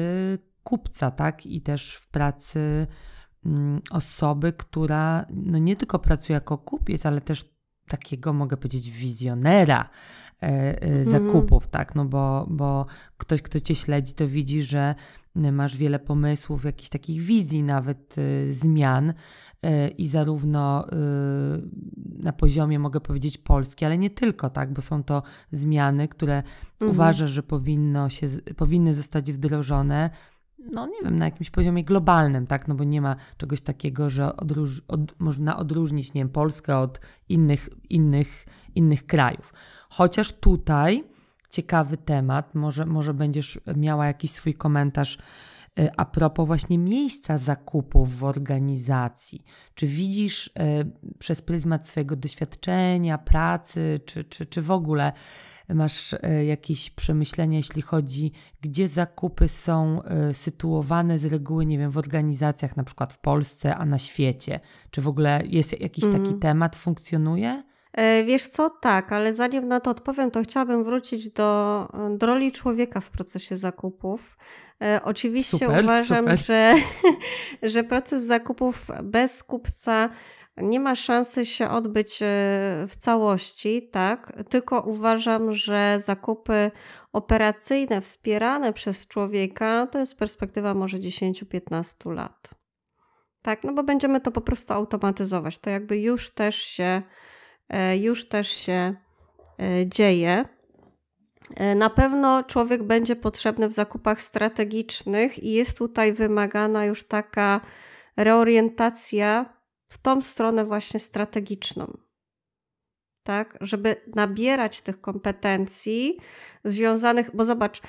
[0.62, 1.46] kupca, tak?
[1.46, 2.86] I też w pracy
[3.46, 7.44] mm, osoby, która no nie tylko pracuje jako kupiec, ale też
[7.88, 9.90] takiego, mogę powiedzieć, wizjonera
[10.42, 11.70] e, e, zakupów, mm.
[11.70, 11.94] tak?
[11.94, 14.94] No bo, bo ktoś, kto cię śledzi, to widzi, że
[15.34, 20.92] masz wiele pomysłów, jakichś takich wizji nawet y, zmian y, i zarówno y,
[22.22, 24.72] na poziomie, mogę powiedzieć, polski, ale nie tylko, tak?
[24.72, 26.90] Bo są to zmiany, które mhm.
[26.90, 30.10] uważasz, że powinno się, powinny zostać wdrożone
[30.74, 34.36] no nie wiem, na jakimś poziomie globalnym, tak, no bo nie ma czegoś takiego, że
[34.36, 39.54] odróż, od, można odróżnić, nie wiem, Polskę od innych, innych, innych krajów.
[39.90, 41.04] Chociaż tutaj
[41.50, 45.18] ciekawy temat, może, może będziesz miała jakiś swój komentarz
[45.78, 49.44] y, a propos właśnie miejsca zakupów w organizacji.
[49.74, 50.52] Czy widzisz y,
[51.18, 55.12] przez pryzmat swojego doświadczenia, pracy, czy, czy, czy w ogóle
[55.68, 61.98] masz e, jakieś przemyślenia, jeśli chodzi, gdzie zakupy są sytuowane z reguły, nie wiem, w
[61.98, 64.60] organizacjach, na przykład w Polsce, a na świecie?
[64.90, 66.38] Czy w ogóle jest jakiś taki mhm.
[66.38, 67.62] temat, funkcjonuje?
[67.92, 72.52] E, wiesz co, tak, ale zanim na to odpowiem, to chciałabym wrócić do, do roli
[72.52, 74.36] człowieka w procesie zakupów.
[75.04, 76.38] oczywiście super, uważam, super.
[76.38, 76.74] Że,
[77.72, 80.08] że proces zakupów bez kupca
[80.56, 82.26] nie ma szansy się odbyć e,
[82.88, 84.32] w całości, tak?
[84.48, 86.70] Tylko uważam, że zakupy
[87.12, 92.50] operacyjne wspierane przez człowieka to jest perspektywa może 10-15 lat.
[93.42, 95.58] Tak, no bo będziemy to po prostu automatyzować.
[95.58, 97.02] To jakby już też się, e,
[98.00, 100.44] już też się e, dzieje.
[101.76, 107.60] Na pewno człowiek będzie potrzebny w zakupach strategicznych i jest tutaj wymagana już taka
[108.16, 109.54] reorientacja
[109.88, 111.96] w tą stronę właśnie strategiczną.
[113.22, 116.18] Tak, żeby nabierać tych kompetencji
[116.64, 117.80] związanych, bo zobacz,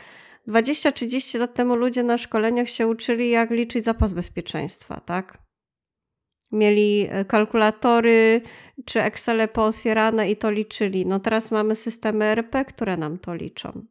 [0.47, 5.37] 20-30 lat temu ludzie na szkoleniach się uczyli, jak liczyć zapas bezpieczeństwa, tak?
[6.51, 8.41] Mieli e, kalkulatory
[8.85, 11.05] czy Excele pootwierane i to liczyli.
[11.05, 13.85] No teraz mamy systemy ERP, które nam to liczą.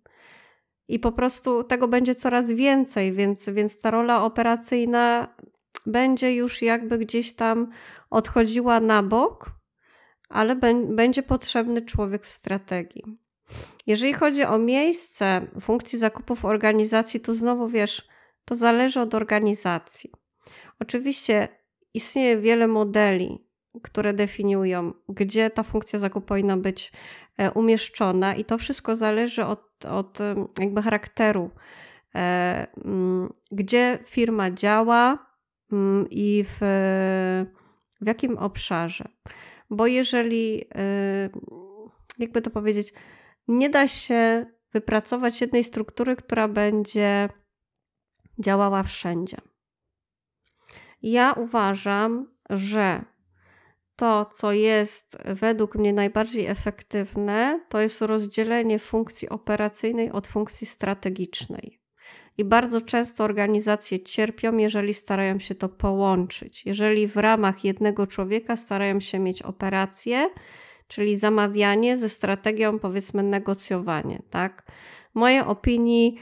[0.88, 5.34] I po prostu tego będzie coraz więcej, więc, więc ta rola operacyjna
[5.86, 7.70] będzie już jakby gdzieś tam
[8.10, 9.50] odchodziła na bok,
[10.28, 10.56] ale
[10.88, 13.02] będzie potrzebny człowiek w strategii.
[13.86, 18.08] Jeżeli chodzi o miejsce funkcji zakupów organizacji, to znowu wiesz,
[18.44, 20.12] to zależy od organizacji.
[20.80, 21.48] Oczywiście
[21.94, 23.48] istnieje wiele modeli,
[23.82, 26.92] które definiują, gdzie ta funkcja zakupu powinna być
[27.38, 30.18] e, umieszczona, i to wszystko zależy od, od
[30.58, 31.50] jakby charakteru,
[32.14, 32.66] e,
[33.50, 35.30] gdzie firma działa,
[35.72, 36.58] Mm, i w,
[38.00, 39.04] w jakim obszarze.
[39.70, 41.30] Bo jeżeli, y,
[42.18, 42.92] jakby to powiedzieć,
[43.48, 47.28] nie da się wypracować jednej struktury, która będzie
[48.40, 49.36] działała wszędzie.
[51.02, 53.04] Ja uważam, że
[53.96, 61.80] to, co jest według mnie najbardziej efektywne, to jest rozdzielenie funkcji operacyjnej od funkcji strategicznej.
[62.38, 66.66] I bardzo często organizacje cierpią, jeżeli starają się to połączyć.
[66.66, 70.30] Jeżeli w ramach jednego człowieka starają się mieć operacje,
[70.88, 74.62] czyli zamawianie ze strategią, powiedzmy, negocjowanie, tak?
[75.12, 76.18] W mojej opinii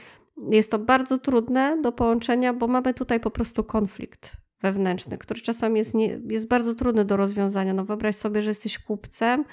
[0.51, 5.77] jest to bardzo trudne do połączenia, bo mamy tutaj po prostu konflikt wewnętrzny, który czasami
[5.77, 7.73] jest, nie, jest bardzo trudny do rozwiązania.
[7.73, 9.45] No wyobraź sobie, że jesteś kupcem,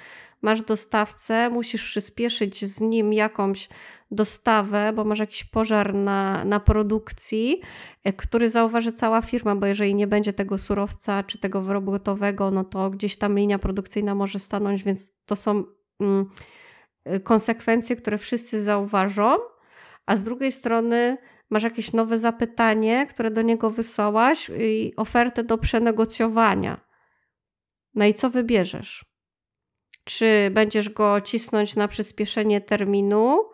[0.43, 3.69] masz dostawcę, musisz przyspieszyć z nim jakąś
[4.11, 7.61] dostawę, bo masz jakiś pożar na, na produkcji,
[8.05, 12.51] e, który zauważy cała firma, bo jeżeli nie będzie tego surowca czy tego wyrobu gotowego,
[12.51, 15.65] no to gdzieś tam linia produkcyjna może stanąć, więc to są
[16.01, 16.31] mm,
[17.05, 19.37] e, konsekwencje, które wszyscy zauważą,
[20.07, 21.19] a z drugiej strony
[21.51, 26.81] masz jakieś nowe zapytanie, które do niego wysłałaś i ofertę do przenegocjowania.
[27.95, 29.05] No i co wybierzesz?
[30.05, 33.51] Czy będziesz go cisnąć na przyspieszenie terminu,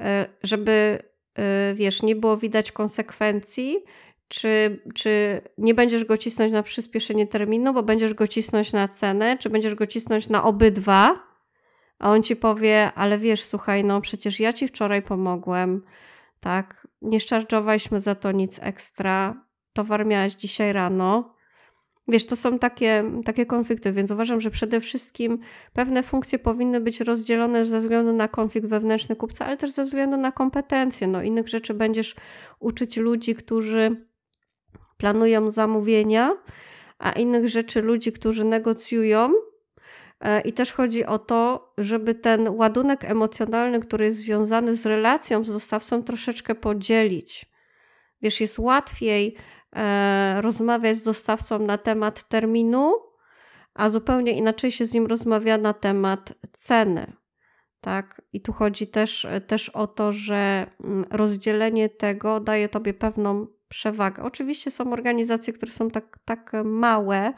[0.00, 1.02] e, żeby,
[1.34, 3.84] e, wiesz, nie było widać konsekwencji,
[4.28, 9.38] czy, czy nie będziesz go cisnąć na przyspieszenie terminu, bo będziesz go cisnąć na cenę,
[9.38, 11.32] czy będziesz go cisnąć na obydwa,
[11.98, 15.82] a on ci powie, ale wiesz, słuchaj, no przecież ja ci wczoraj pomogłem,
[16.42, 16.86] tak?
[17.02, 19.44] Nie szarżowaliśmy za to nic ekstra.
[19.72, 21.34] Towar miałaś dzisiaj rano.
[22.08, 25.38] Wiesz, to są takie, takie konflikty, więc uważam, że przede wszystkim
[25.72, 30.16] pewne funkcje powinny być rozdzielone ze względu na konflikt wewnętrzny kupca, ale też ze względu
[30.16, 31.06] na kompetencje.
[31.06, 32.16] No, innych rzeczy będziesz
[32.58, 34.06] uczyć ludzi, którzy
[34.96, 36.36] planują zamówienia,
[36.98, 39.32] a innych rzeczy ludzi, którzy negocjują
[40.44, 45.52] I też chodzi o to, żeby ten ładunek emocjonalny, który jest związany z relacją z
[45.52, 47.46] dostawcą, troszeczkę podzielić.
[48.22, 49.36] Wiesz, jest łatwiej
[49.76, 52.94] e, rozmawiać z dostawcą na temat terminu,
[53.74, 57.12] a zupełnie inaczej się z nim rozmawia na temat ceny.
[57.80, 58.22] Tak?
[58.32, 64.22] I tu chodzi też, też o to, że mm, rozdzielenie tego daje tobie pewną przewagę.
[64.22, 67.32] Oczywiście są organizacje, które są tak, tak małe,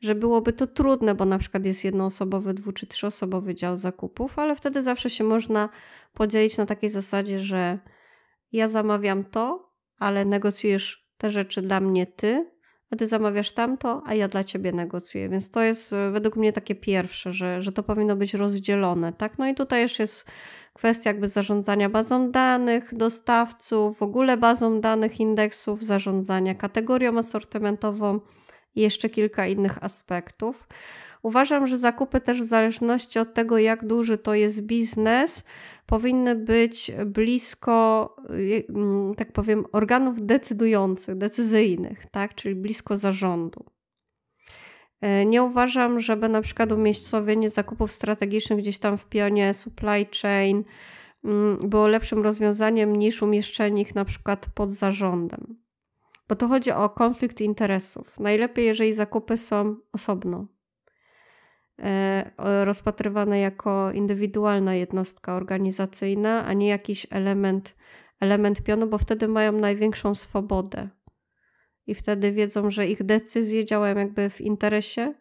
[0.00, 4.54] że byłoby to trudne, bo na przykład jest jednoosobowy, dwu czy trzyosobowy dział zakupów, ale
[4.54, 5.68] wtedy zawsze się można
[6.12, 7.78] podzielić na takiej zasadzie, że
[8.52, 12.53] ja zamawiam to, ale negocjujesz te rzeczy dla mnie ty,
[12.90, 15.28] a ty zamawiasz tamto, a ja dla ciebie negocjuję.
[15.28, 19.12] Więc to jest e, według mnie takie pierwsze, że, że to powinno być rozdzielone.
[19.12, 19.38] Tak?
[19.38, 20.30] No i tutaj jeszcze jest
[20.72, 28.20] kwestia jakby zarządzania bazą danych, dostawców, w ogóle bazą danych, indeksów, zarządzania kategorią asortymentową
[28.76, 30.68] i jeszcze kilka innych aspektów.
[31.22, 35.44] Uważam, że zakupy też w zależności od tego, jak duży to jest biznes,
[35.86, 42.34] powinny być blisko, y, mm, tak powiem, organów decydujących, decyzyjnych, tak?
[42.34, 43.64] czyli blisko zarządu.
[45.00, 50.64] E, nie uważam, żeby na przykład umiejscowienie zakupów strategicznych gdzieś tam w pionie supply chain
[51.24, 55.63] mm, było lepszym rozwiązaniem niż umieszczenie ich na przykład pod zarządem.
[56.28, 58.20] Bo to chodzi o konflikt interesów.
[58.20, 60.46] Najlepiej, jeżeli zakupy są osobno,
[61.78, 67.76] e, rozpatrywane jako indywidualna jednostka organizacyjna, a nie jakiś element,
[68.20, 70.88] element pionu, bo wtedy mają największą swobodę.
[71.86, 75.14] I wtedy wiedzą, że ich decyzje działają jakby w interesie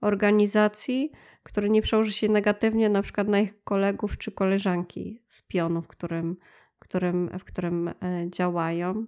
[0.00, 5.82] organizacji, który nie przełoży się negatywnie na przykład na ich kolegów czy koleżanki z pionu,
[5.82, 6.36] w którym,
[6.78, 7.94] którym, w którym e,
[8.30, 9.06] działają.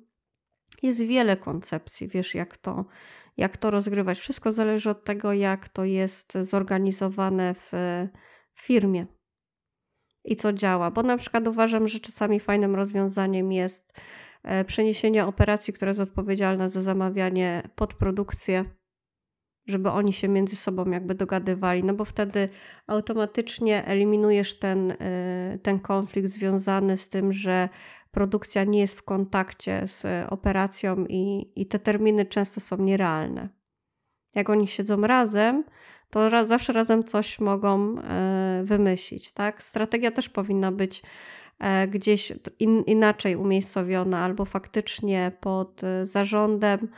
[0.82, 2.84] Jest wiele koncepcji, wiesz, jak to,
[3.36, 4.18] jak to rozgrywać.
[4.18, 7.72] Wszystko zależy od tego, jak to jest zorganizowane w
[8.54, 9.06] firmie
[10.24, 10.90] i co działa.
[10.90, 13.92] Bo na przykład uważam, że czasami fajnym rozwiązaniem jest
[14.42, 18.64] e, przeniesienie operacji, która jest odpowiedzialna za zamawianie pod produkcję
[19.66, 22.48] żeby oni się między sobą jakby dogadywali, no bo wtedy
[22.86, 27.68] automatycznie eliminujesz ten, y, ten konflikt związany z tym, że
[28.12, 33.48] produkcja nie jest w kontakcie z operacją i, i te terminy często są nierealne.
[34.34, 35.64] Jak oni siedzą razem,
[36.10, 38.02] to raz, zawsze razem coś mogą y,
[38.64, 39.62] wymyślić, tak?
[39.62, 46.88] Strategia też powinna być y, gdzieś in, inaczej umiejscowiona, albo faktycznie pod zarządem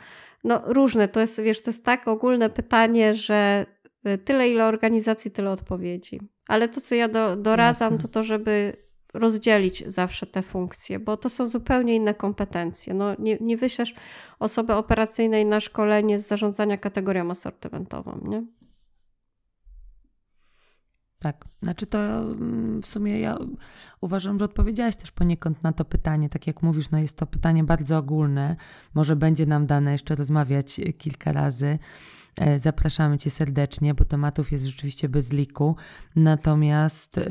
[0.45, 3.65] no różne, to jest, wiesz, to jest tak ogólne pytanie, że
[4.07, 6.19] y, tyle ile organizacji, tyle odpowiedzi.
[6.47, 8.07] Ale to, co ja do, doradzam, Jasne.
[8.07, 8.73] to to, żeby
[9.19, 12.93] rozdzielić zawsze te funkcje, bo to są zupełnie inne kompetencje.
[12.93, 13.95] No, nie, nie wyślesz
[14.39, 18.43] osoby operacyjnej na szkolenie z zarządzania kategorią asortymentową, nie?
[21.19, 23.37] Tak, znaczy to mm, w sumie ja
[24.01, 26.29] uważam, że odpowiedziałaś też poniekąd na to pytanie.
[26.29, 28.55] Tak jak mówisz, no jest to pytanie bardzo ogólne.
[28.93, 31.79] Może będzie nam dane jeszcze rozmawiać kilka razy
[32.57, 35.75] zapraszamy Cię serdecznie, bo tematów jest rzeczywiście bez liku.
[36.15, 37.21] Natomiast e,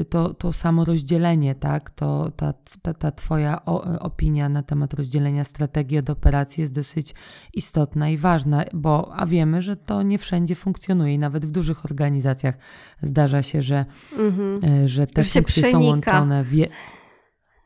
[0.00, 3.64] e, to, to samo rozdzielenie, tak, to ta, ta, ta Twoja
[4.00, 7.14] opinia na temat rozdzielenia strategii od operacji jest dosyć
[7.54, 11.84] istotna i ważna, bo a wiemy, że to nie wszędzie funkcjonuje i nawet w dużych
[11.84, 12.54] organizacjach
[13.02, 13.84] zdarza się, że,
[14.18, 14.88] mhm.
[14.88, 16.44] że te że funkcje są łączone.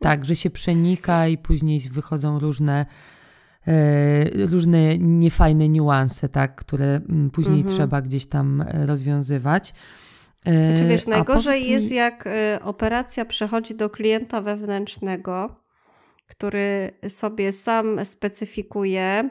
[0.00, 2.86] Tak, że się przenika i później wychodzą różne E,
[4.50, 7.74] różne niefajne niuanse, tak, które mm, później mhm.
[7.76, 9.74] trzeba gdzieś tam e, rozwiązywać.
[10.44, 11.96] E, Czy wiesz, najgorzej jest, mi...
[11.96, 12.28] jak
[12.62, 15.56] operacja przechodzi do klienta wewnętrznego,
[16.26, 19.30] który sobie sam specyfikuje,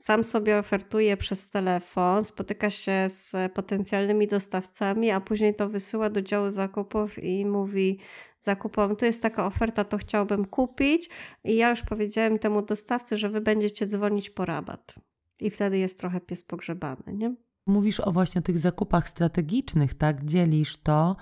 [0.00, 6.22] sam sobie ofertuje przez telefon, spotyka się z potencjalnymi dostawcami, a później to wysyła do
[6.22, 7.98] działu zakupów i mówi:
[8.40, 11.10] zakupom, tu jest taka oferta, to chciałbym kupić
[11.44, 14.94] i ja już powiedziałem temu dostawcy, że wy będziecie dzwonić po rabat.
[15.40, 17.34] I wtedy jest trochę pies pogrzebany, nie?
[17.66, 20.24] Mówisz o właśnie tych zakupach strategicznych, tak?
[20.24, 21.16] Dzielisz to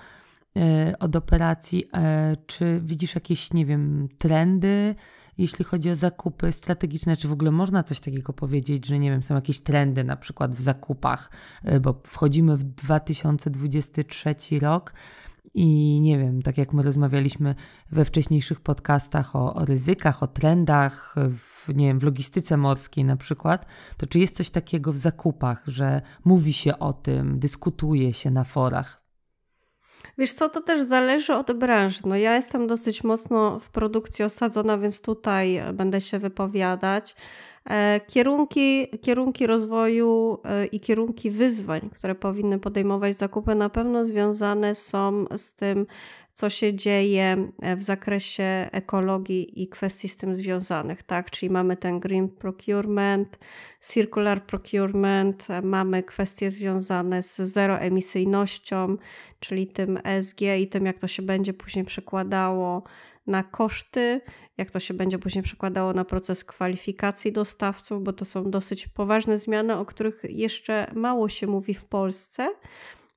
[0.99, 1.77] od operacji.
[1.77, 4.95] Yy, czy widzisz jakieś, nie wiem, trendy,
[5.37, 7.17] jeśli chodzi o zakupy strategiczne?
[7.17, 10.55] Czy w ogóle można coś takiego powiedzieć, że nie wiem, są jakieś trendy na przykład
[10.55, 11.31] w zakupach,
[11.63, 14.93] yy, bo wchodzimy w 2023 rok
[15.53, 17.55] i nie wiem, tak jak my rozmawialiśmy
[17.91, 23.17] we wcześniejszych podcastach o, o, ryzykach, o trendach, w, nie wiem, w logistyce morskiej na
[23.17, 23.65] przykład,
[23.97, 28.43] to czy jest coś takiego w zakupach, że mówi się o tym, dyskutuje się na
[28.43, 29.08] forach?
[30.19, 31.99] Wiesz co, to też zależy od branży.
[32.05, 37.15] No ja jestem dosyć mocno w produkcji osadzona, więc tutaj będę się wypowiadać.
[37.69, 44.75] E, kierunki, kierunki rozwoju e, i kierunki wyzwań, które powinny podejmować zakupy, na pewno związane
[44.75, 45.85] są z tym,
[46.39, 51.31] co się dzieje e, w zakresie ekologii i kwestii z tym związanych, tak?
[51.31, 53.39] Czyli mamy ten green procurement,
[53.81, 58.97] circular procurement, e, mamy kwestie związane z zeroemisyjnością,
[59.39, 62.83] czyli tym ESG i tym, jak to się będzie później przekładało
[63.27, 64.21] na koszty,
[64.57, 69.37] jak to się będzie później przekładało na proces kwalifikacji dostawców, bo to są dosyć poważne
[69.37, 72.49] zmiany, o których jeszcze mało się mówi w Polsce.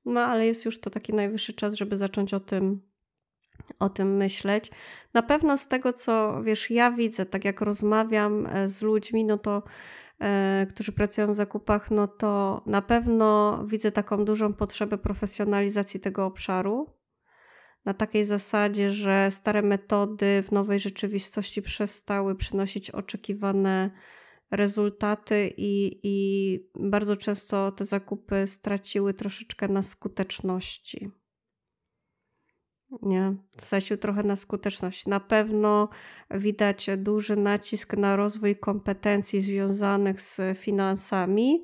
[0.05, 2.92] No ale jest już to taki najwyższy czas, żeby zacząć o tym
[3.79, 4.71] o tym myśleć.
[5.13, 9.37] Na pewno z tego, co wiesz, ja widzę, tak jak rozmawiam e, z ludźmi, no
[9.37, 9.63] to
[10.21, 16.25] e, którzy pracują w zakupach, no to na pewno widzę taką dużą potrzebę profesjonalizacji tego
[16.25, 16.89] obszaru.
[17.85, 23.91] Na takiej zasadzie, że stare metody w nowej rzeczywistości przestały przynosić oczekiwane
[24.51, 31.11] rezultaty i, i bardzo często te zakupy straciły troszeczkę na skuteczności.
[33.01, 35.07] Nie, stracił trochę na skuteczność.
[35.07, 35.89] Na pewno
[36.31, 41.63] widać duży nacisk na rozwój kompetencji związanych z finansami,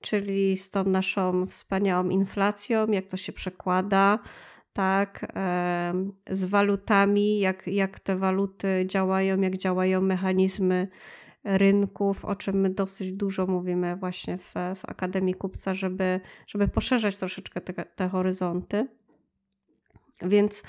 [0.00, 4.18] czyli z tą naszą wspaniałą inflacją, jak to się przekłada,
[4.72, 5.32] tak,
[6.30, 10.88] z walutami, jak, jak te waluty działają, jak działają mechanizmy
[11.44, 17.16] rynków, o czym my dosyć dużo mówimy właśnie w, w Akademii Kupca, żeby, żeby poszerzać
[17.16, 18.86] troszeczkę te, te horyzonty.
[20.22, 20.62] Więc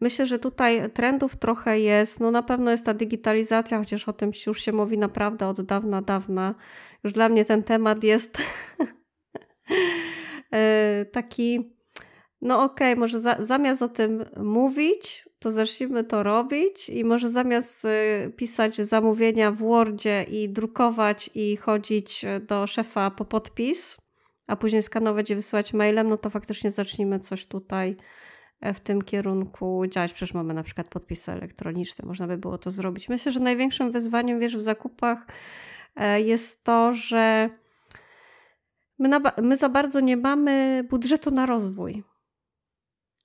[0.00, 2.20] myślę, że tutaj trendów trochę jest.
[2.20, 6.02] No na pewno jest ta digitalizacja, chociaż o tym już się mówi naprawdę od dawna,
[6.02, 6.54] dawna.
[7.04, 8.38] Już dla mnie ten temat jest
[10.52, 11.76] e, taki,
[12.40, 17.30] no okej, okay, może za, zamiast o tym mówić, to zacznijmy to robić i może
[17.30, 23.96] zamiast e, pisać zamówienia w Wordzie i drukować i chodzić do szefa po podpis,
[24.46, 27.96] a później skanować i wysyłać mailem, no to faktycznie zacznijmy coś tutaj
[28.74, 30.12] w tym kierunku działać.
[30.12, 33.08] Przecież mamy na przykład podpisy elektroniczne, można by było to zrobić.
[33.08, 35.26] Myślę, że największym wyzwaniem, wiesz, w zakupach
[35.96, 37.50] e, jest to, że
[38.98, 42.02] my, na, my za bardzo nie mamy budżetu na rozwój.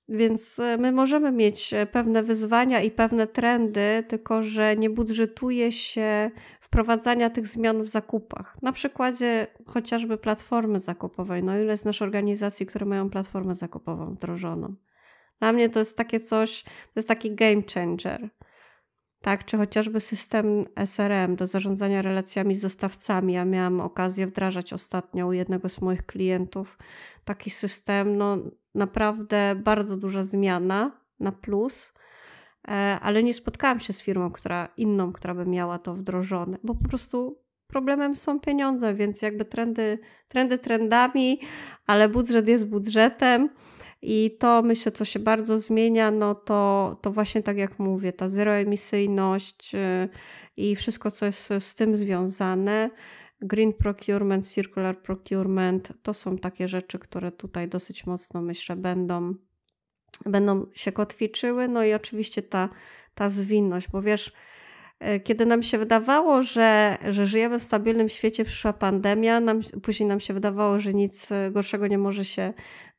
[0.08, 5.72] Więc e, my możemy mieć e, pewne wyzwania i pewne trendy, tylko że nie budżetuje
[5.72, 6.30] się
[6.60, 8.62] wprowadzania tych zmian w zakupach.
[8.62, 11.42] Na przykładzie chociażby platformy zakupowej.
[11.42, 14.74] No ile jest nasz organizacji, które mają platformę zakupową wdrożoną?
[15.40, 18.30] Dla mnie to jest takie coś, to jest taki game changer.
[19.20, 23.32] Tak, czy chociażby system SRM do zarządzania relacjami z dostawcami.
[23.32, 26.78] Ja miałam okazję wdrażać ostatnio u jednego z moich klientów
[27.24, 28.16] taki system.
[28.16, 28.38] No,
[28.74, 31.92] naprawdę bardzo duża zmiana na plus,
[32.68, 36.74] e, ale nie spotkałam się z firmą, która inną, która by miała to wdrożone, bo
[36.74, 41.40] po prostu problemem są pieniądze, więc jakby trendy, trendy trendami,
[41.86, 43.50] ale budżet jest budżetem.
[44.02, 48.28] I to myślę, co się bardzo zmienia, no to, to właśnie tak jak mówię, ta
[48.28, 50.08] zeroemisyjność y,
[50.56, 52.90] i wszystko, co jest z tym związane.
[53.40, 59.34] Green procurement, circular procurement to są takie rzeczy, które tutaj dosyć mocno myślę będą,
[60.26, 61.68] będą się kotwiczyły.
[61.68, 62.68] No i oczywiście ta,
[63.14, 64.32] ta zwinność, bo wiesz,
[65.16, 70.08] y, kiedy nam się wydawało, że, że żyjemy w stabilnym świecie, przyszła pandemia, nam, później
[70.08, 72.52] nam się wydawało, że nic gorszego nie może się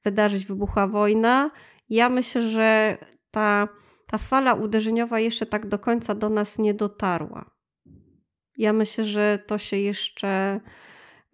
[0.04, 1.52] wydarzyć, wybuchła wojna.
[1.89, 2.97] Ja myślę, że
[3.32, 3.68] ta,
[4.08, 7.52] ta fala uderzeniowa jeszcze tak do końca do nas nie dotarła.
[8.58, 10.60] Ja myślę, że to się jeszcze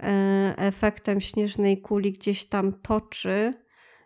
[0.03, 3.53] e, efektem śnieżnej kuli gdzieś tam toczy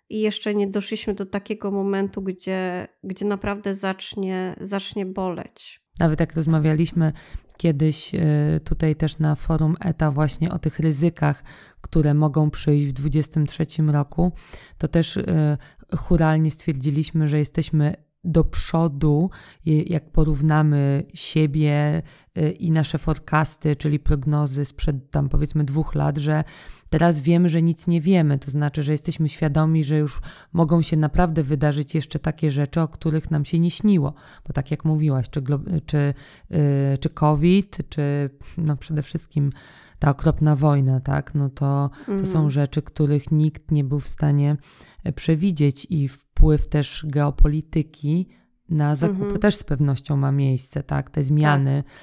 [0.10, 5.82] i jeszcze nie doszliśmy do takiego momentu, gdzie, gdzie naprawdę zacznie, zacznie boleć.
[6.00, 7.14] Nawet jak rozmawialiśmy
[7.58, 8.20] kiedyś e,
[8.64, 11.44] tutaj też na forum ETA właśnie o tych ryzykach,
[11.82, 14.32] które mogą przyjść w 2023 roku,
[14.78, 15.58] to też e,
[15.98, 19.30] churalnie stwierdziliśmy, że jesteśmy do przodu,
[19.66, 22.02] jak porównamy siebie
[22.36, 26.44] e, i nasze forecasty, czyli prognozy sprzed tam powiedzmy dwóch lat, że
[26.90, 30.22] Teraz wiemy, że nic nie wiemy, to znaczy, że jesteśmy świadomi, że już
[30.54, 34.14] mogą się naprawdę wydarzyć jeszcze takie rzeczy, o których nam się nie śniło.
[34.48, 35.42] Bo tak jak mówiłaś, czy,
[35.86, 36.14] czy,
[36.50, 39.52] yy, czy COVID, czy no przede wszystkim
[40.00, 42.50] ta okropna wojna, tak, no to, to są mhm.
[42.50, 44.58] rzeczy, których nikt nie był w stanie
[45.04, 48.28] e, przewidzieć i wpływ też geopolityki
[48.70, 49.40] na zakupy mhm.
[49.40, 51.84] też z pewnością ma miejsce, tak, te zmiany.
[51.84, 51.94] Tak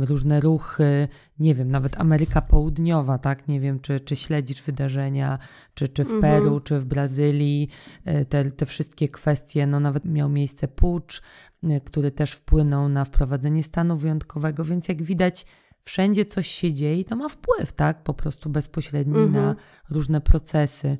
[0.00, 1.08] różne ruchy,
[1.38, 3.48] nie wiem, nawet Ameryka Południowa, tak?
[3.48, 5.38] Nie wiem, czy, czy śledzisz wydarzenia,
[5.74, 6.22] czy, czy w mhm.
[6.22, 7.68] Peru, czy w Brazylii,
[8.04, 11.22] e, te, te wszystkie kwestie, no nawet miał miejsce pucz,
[11.62, 15.46] e, który też wpłynął na wprowadzenie stanu wyjątkowego, więc jak widać,
[15.82, 18.02] wszędzie coś się dzieje i to ma wpływ, tak?
[18.02, 19.32] Po prostu bezpośredni mhm.
[19.32, 19.56] na
[19.90, 20.98] różne procesy,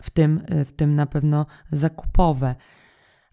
[0.00, 2.54] w tym, e, w tym na pewno zakupowe.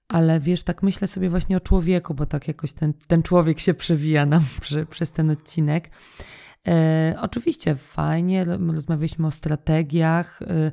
[0.09, 3.73] Ale wiesz, tak myślę sobie właśnie o człowieku, bo tak jakoś ten, ten człowiek się
[3.73, 5.89] przewija nam przy, przez ten odcinek.
[6.67, 10.71] E, oczywiście fajnie, rozmawialiśmy o strategiach, e,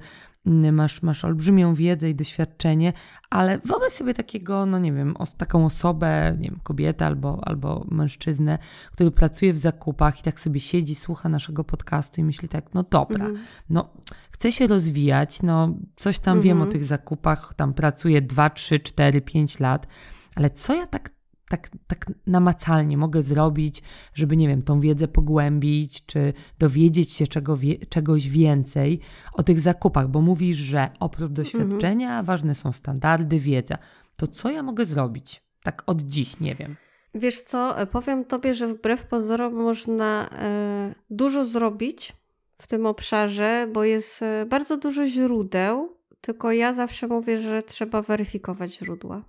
[0.72, 2.92] masz, masz olbrzymią wiedzę i doświadczenie,
[3.30, 7.86] ale wyobraź sobie takiego, no nie wiem, os taką osobę, nie wiem, kobietę albo, albo
[7.90, 8.58] mężczyznę,
[8.92, 12.82] który pracuje w zakupach i tak sobie siedzi, słucha naszego podcastu i myśli tak, no
[12.82, 13.38] dobra, -hmm.
[13.70, 13.88] no
[14.36, 16.42] chce się rozwijać, no coś tam -hmm.
[16.42, 16.72] wiem o mhm.
[16.72, 19.86] tych zakupach, tam pracuje 2, 3, 4, 5 lat,
[20.34, 21.10] ale co ja tak
[21.48, 23.82] tak, tak namacalnie mogę zrobić,
[24.14, 29.00] żeby, nie wiem, tą wiedzę pogłębić, czy dowiedzieć się czego wie, czegoś więcej
[29.34, 32.24] o tych zakupach, bo mówisz, że oprócz doświadczenia mhm.
[32.24, 33.78] ważne są standardy, wiedza.
[34.16, 35.42] To co ja mogę zrobić?
[35.62, 36.76] Tak od dziś, nie wiem.
[37.14, 42.12] Wiesz co, powiem tobie, że wbrew pozorom można e, dużo zrobić
[42.56, 48.02] w tym obszarze, bo jest e, bardzo dużo źródeł, tylko ja zawsze mówię, że trzeba
[48.02, 49.24] weryfikować źródła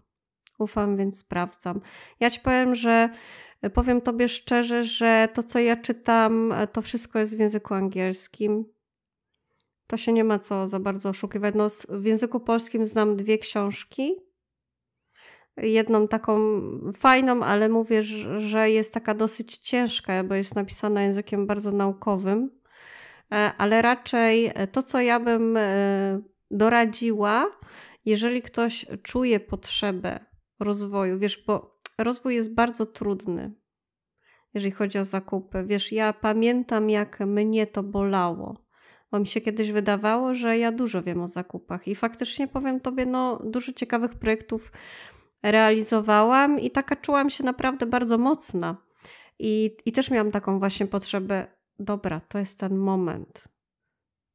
[0.57, 1.81] ufam, więc sprawdzam.
[2.19, 3.09] Ja ci powiem, że
[3.61, 7.73] e, powiem tobie szczerze, że to, co ja czytam, e, to wszystko jest w języku
[7.73, 8.65] angielskim.
[9.87, 11.55] To się nie ma co za bardzo oszukiwać.
[11.55, 14.15] No, w języku polskim znam dwie książki.
[15.57, 16.61] Jedną taką
[16.93, 18.03] fajną, ale mówię,
[18.37, 22.59] że jest taka dosyć ciężka, bo jest napisana językiem bardzo naukowym.
[23.33, 25.57] E, ale raczej to, co ja bym
[26.51, 27.45] doradziła,
[28.05, 30.19] jeżeli ktoś czuje potrzebę
[30.59, 31.19] rozwoju.
[31.19, 33.53] Wiesz, bo rozwój jest bardzo trudny,
[34.53, 35.63] jeżeli chodzi o zakupy.
[35.65, 38.67] Wiesz, ja pamiętam, jak mnie to bolało.
[39.11, 43.05] Bo mi się kiedyś wydawało, że ja dużo wiem o zakupach i faktycznie powiem tobie,
[43.05, 44.71] no dużo ciekawych projektów
[45.43, 48.77] realizowałam i taka czułam się naprawdę bardzo mocna.
[49.39, 53.47] I, I też miałam taką właśnie potrzebę, dobra, to jest ten moment.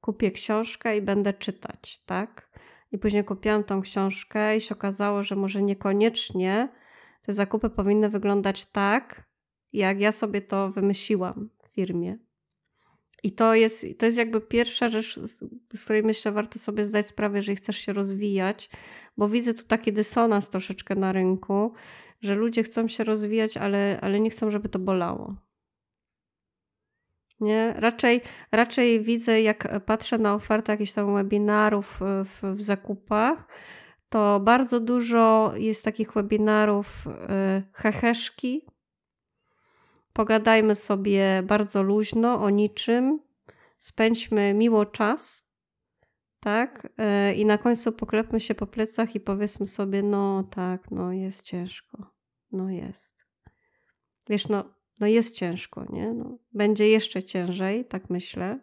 [0.00, 2.50] Kupię książkę i będę czytać, tak?
[2.92, 6.68] I później kupiłam tą książkę i się okazało, że może niekoniecznie
[7.22, 9.28] te zakupy powinny wyglądać tak,
[9.72, 12.18] jak ja sobie to wymyśliłam w firmie.
[13.22, 15.20] I to jest, to jest jakby pierwsza rzecz,
[15.74, 18.70] z której myślę, warto sobie zdać sprawę, jeżeli chcesz się rozwijać,
[19.16, 21.72] bo widzę tu taki dysonans troszeczkę na rynku,
[22.20, 25.36] że ludzie chcą się rozwijać, ale, ale nie chcą, żeby to bolało.
[27.42, 27.74] Nie?
[27.76, 28.20] Raczej,
[28.52, 33.46] raczej widzę, jak patrzę na ofertę jakichś tam webinarów w, w zakupach,
[34.08, 37.10] to bardzo dużo jest takich webinarów y,
[37.72, 38.66] heheszki.
[40.12, 43.20] Pogadajmy sobie bardzo luźno o niczym,
[43.78, 45.50] spędźmy miło czas,
[46.40, 46.88] tak?
[47.30, 51.42] Y, I na końcu poklepmy się po plecach i powiedzmy sobie, no tak, no jest
[51.42, 52.06] ciężko,
[52.52, 53.26] no jest.
[54.28, 56.12] Wiesz, no no jest ciężko, nie?
[56.12, 58.58] No, będzie jeszcze ciężej, tak myślę.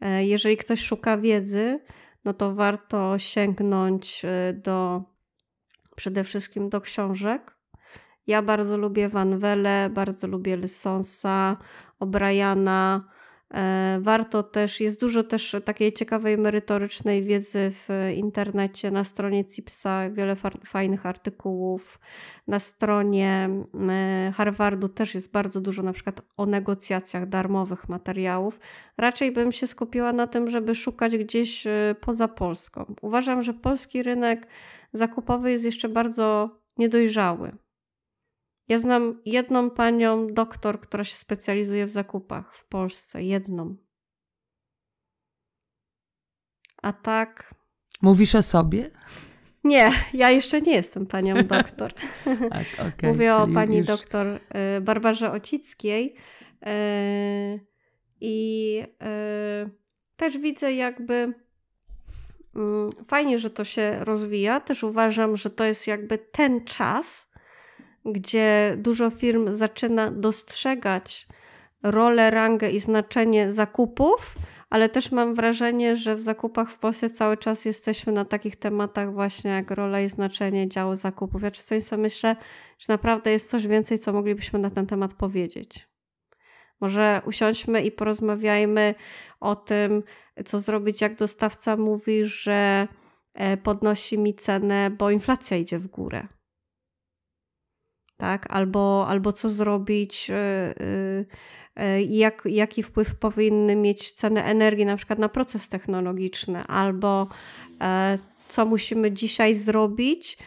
[0.00, 1.80] E, jeżeli ktoś szuka wiedzy,
[2.24, 5.02] no to warto sięgnąć e, do
[5.96, 7.56] przede wszystkim do książek.
[8.26, 11.56] Ja bardzo lubię Van Welle, bardzo lubię Lysonsa,
[12.00, 13.00] O'Briana,
[14.00, 20.36] warto też, jest dużo też takiej ciekawej, merytorycznej wiedzy w internecie, na stronie CIPSA, wiele
[20.66, 22.00] fajnych artykułów.
[22.46, 23.50] Na stronie
[23.90, 28.60] e, Harvardu też jest bardzo dużo na przykład o negocjacjach darmowych materiałów.
[28.98, 32.94] Raczej bym się skupiła na tym, żeby szukać gdzieś e, poza Polską.
[33.02, 34.46] Uważam, że polski rynek
[34.92, 37.52] zakupowy jest jeszcze bardzo niedojrzały.
[38.68, 43.22] Ja znam jedną panią doktor, która się specjalizuje w zakupach w Polsce.
[43.22, 43.76] Jedną.
[46.82, 47.54] A tak.
[48.02, 48.90] Mówisz o sobie?
[49.64, 51.92] Nie, ja jeszcze nie jestem panią doktor.
[52.50, 53.86] tak, okay, Mówię o pani już...
[53.86, 56.14] doktor y, Barbarze Ocickiej.
[56.66, 57.60] Y,
[58.20, 58.78] I
[59.66, 59.70] y,
[60.16, 61.34] też widzę jakby
[62.56, 64.60] mm, fajnie, że to się rozwija.
[64.60, 67.31] Też uważam, że to jest jakby ten czas,
[68.04, 71.26] gdzie dużo firm zaczyna dostrzegać
[71.82, 74.34] rolę, rangę i znaczenie zakupów,
[74.70, 79.12] ale też mam wrażenie, że w zakupach w Polsce cały czas jesteśmy na takich tematach
[79.12, 81.42] właśnie jak rola i znaczenie działu zakupów.
[81.42, 82.36] Ja czasami sobie myślę,
[82.78, 85.88] że naprawdę jest coś więcej, co moglibyśmy na ten temat powiedzieć.
[86.80, 88.94] Może usiądźmy i porozmawiajmy
[89.40, 90.02] o tym,
[90.44, 92.88] co zrobić, jak dostawca mówi, że
[93.34, 96.28] e, podnosi mi cenę, bo inflacja idzie w górę
[98.22, 98.46] tak?
[98.50, 100.36] Albo, albo co zrobić, yy,
[101.76, 107.26] yy, jak, jaki wpływ powinny mieć ceny energii na przykład na proces technologiczny, albo
[107.80, 107.86] yy,
[108.48, 110.38] co musimy dzisiaj zrobić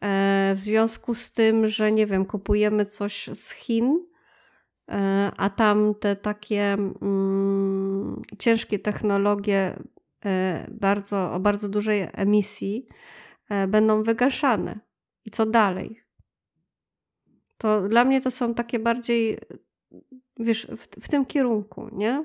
[0.00, 4.06] e, w związku z tym, że nie wiem, kupujemy coś z Chin,
[4.90, 9.76] e, a tam te takie mm, ciężkie technologie
[10.70, 12.86] bardzo, o bardzo dużej emisji
[13.68, 14.80] będą wygaszane
[15.24, 16.01] I co dalej?
[17.62, 19.38] To dla mnie to są takie bardziej,
[20.38, 22.24] wiesz, w, w tym kierunku, nie?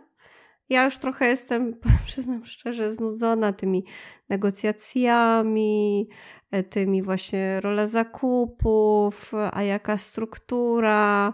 [0.70, 1.74] Ja już trochę jestem,
[2.08, 3.86] przyznam szczerze, znudzona tymi
[4.30, 6.10] negocjacjami,
[6.52, 11.34] e, tymi właśnie rolę zakupów, a jaka struktura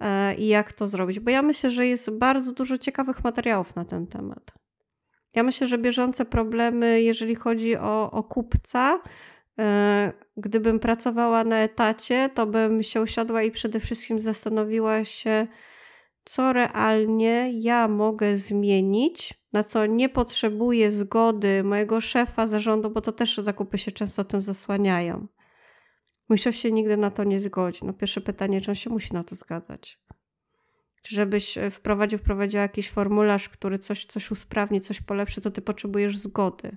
[0.00, 1.20] e, i jak to zrobić.
[1.20, 4.52] Bo ja myślę, że jest bardzo dużo ciekawych materiałów na ten temat.
[5.34, 9.00] Ja myślę, że bieżące problemy, jeżeli chodzi o, o kupca,
[10.36, 15.46] gdybym pracowała na etacie, to bym się usiadła i przede wszystkim zastanowiła się,
[16.24, 23.12] co realnie ja mogę zmienić, na co nie potrzebuję zgody mojego szefa, zarządu, bo to
[23.12, 25.26] też zakupy się często tym zasłaniają.
[26.28, 27.80] Mój szef się nigdy na to nie zgodzi.
[27.84, 30.00] No pierwsze pytanie, czy on się musi na to zgadzać?
[31.02, 35.62] Czy żebyś e, wprowadził, wprowadziła jakiś formularz, który coś, coś usprawni, coś polepszy, to ty
[35.62, 36.76] potrzebujesz zgody.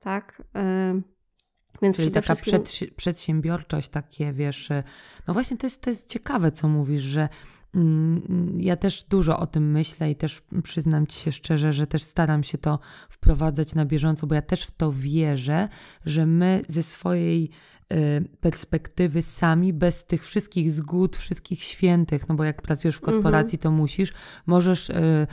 [0.00, 0.42] Tak?
[0.94, 1.17] Yy.
[1.82, 2.92] Więc Czyli taka wszystkim...
[2.96, 4.82] przedsiębiorczość, takie wiesz, e,
[5.26, 7.28] no właśnie to jest, to jest ciekawe, co mówisz, że
[8.56, 12.42] ja też dużo o tym myślę i też przyznam Ci się szczerze, że też staram
[12.42, 15.68] się to wprowadzać na bieżąco, bo ja też w to wierzę,
[16.04, 17.50] że my ze swojej
[17.92, 23.56] y, perspektywy sami, bez tych wszystkich zgód, wszystkich świętych, no bo jak pracujesz w korporacji,
[23.56, 23.62] mhm.
[23.62, 24.12] to musisz,
[24.46, 25.26] możesz y,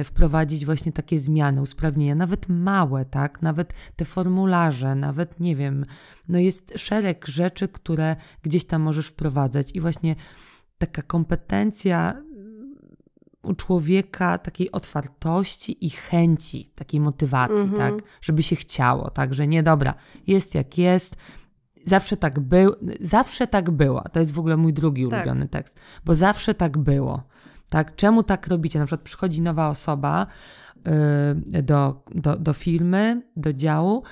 [0.00, 3.42] y, wprowadzić właśnie takie zmiany, usprawnienia, nawet małe, tak?
[3.42, 5.84] Nawet te formularze, nawet nie wiem,
[6.28, 10.16] no jest szereg rzeczy, które gdzieś tam możesz wprowadzać i właśnie
[10.78, 12.22] taka kompetencja
[13.42, 17.76] u człowieka takiej otwartości i chęci, takiej motywacji, mm -hmm.
[17.76, 19.94] tak, żeby się chciało, tak, że nie dobra,
[20.26, 21.16] jest jak jest,
[21.86, 24.02] zawsze tak był, zawsze tak było.
[24.12, 25.14] To jest w ogóle mój drugi tak.
[25.14, 27.22] ulubiony tekst, bo zawsze tak było.
[27.70, 28.78] Tak, czemu tak robicie?
[28.78, 30.26] Na przykład przychodzi nowa osoba
[31.54, 34.02] yy, do, do, do firmy, do działu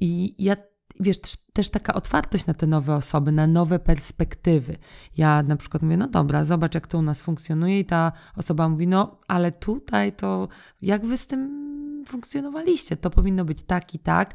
[0.00, 0.56] i ja
[1.00, 1.18] wiesz,
[1.52, 4.76] też taka otwartość na te nowe osoby, na nowe perspektywy.
[5.16, 8.68] Ja na przykład mówię, no dobra, zobacz jak to u nas funkcjonuje i ta osoba
[8.68, 10.48] mówi, no ale tutaj to
[10.82, 11.66] jak wy z tym
[12.08, 12.96] funkcjonowaliście?
[12.96, 14.34] To powinno być tak i tak.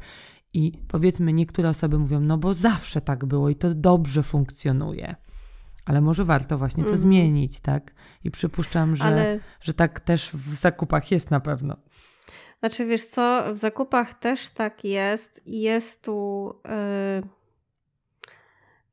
[0.54, 5.14] I powiedzmy, niektóre osoby mówią, no bo zawsze tak było i to dobrze funkcjonuje.
[5.84, 7.00] Ale może warto właśnie to mm.
[7.00, 7.94] zmienić, tak?
[8.24, 9.40] I przypuszczam, że, Ale...
[9.60, 11.76] że tak też w zakupach jest na pewno.
[12.62, 17.28] Znaczy, wiesz co, w zakupach też tak jest i jest tu, yy,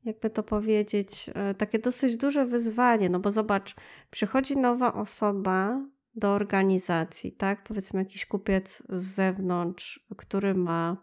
[0.04, 3.74] jakby to powiedzieć, yy, takie dosyć duże wyzwanie, no bo zobacz,
[4.10, 7.62] przychodzi nowa osoba do organizacji, tak?
[7.62, 10.96] Powiedzmy jakiś kupiec z zewnątrz, który ma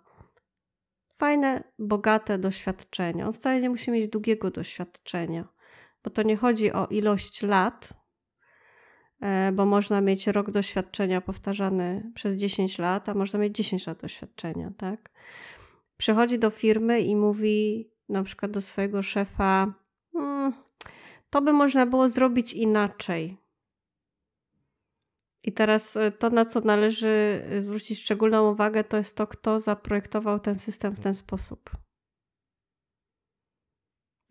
[1.14, 3.26] fajne, bogate doświadczenie.
[3.28, 5.48] On wcale nie musi mieć długiego doświadczenia,
[6.04, 7.94] bo to nie chodzi o ilość lat,
[9.54, 14.72] bo można mieć rok doświadczenia powtarzany przez 10 lat, a można mieć 10 lat doświadczenia,
[14.78, 15.10] tak?
[15.98, 19.74] Przychodzi do firmy i mówi na przykład do swojego szefa:
[20.14, 20.54] hmm,
[21.30, 23.38] To by można było zrobić inaczej.
[25.44, 29.60] I teraz e, to, na co należy e, zwrócić szczególną uwagę, to jest to, kto
[29.60, 31.70] zaprojektował ten system w ten sposób.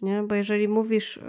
[0.02, 0.22] Nie?
[0.22, 1.20] Bo jeżeli mówisz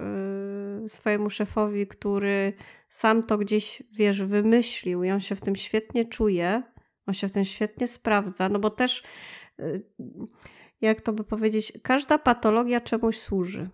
[0.81, 2.53] yy, swojemu szefowi, który
[2.89, 6.63] sam to gdzieś, wiesz, wymyślił i on się w tym świetnie czuje,
[7.05, 9.03] on się w tym świetnie sprawdza, no bo też,
[9.57, 9.87] yy,
[10.81, 13.69] jak to by powiedzieć, każda patologia czemuś służy.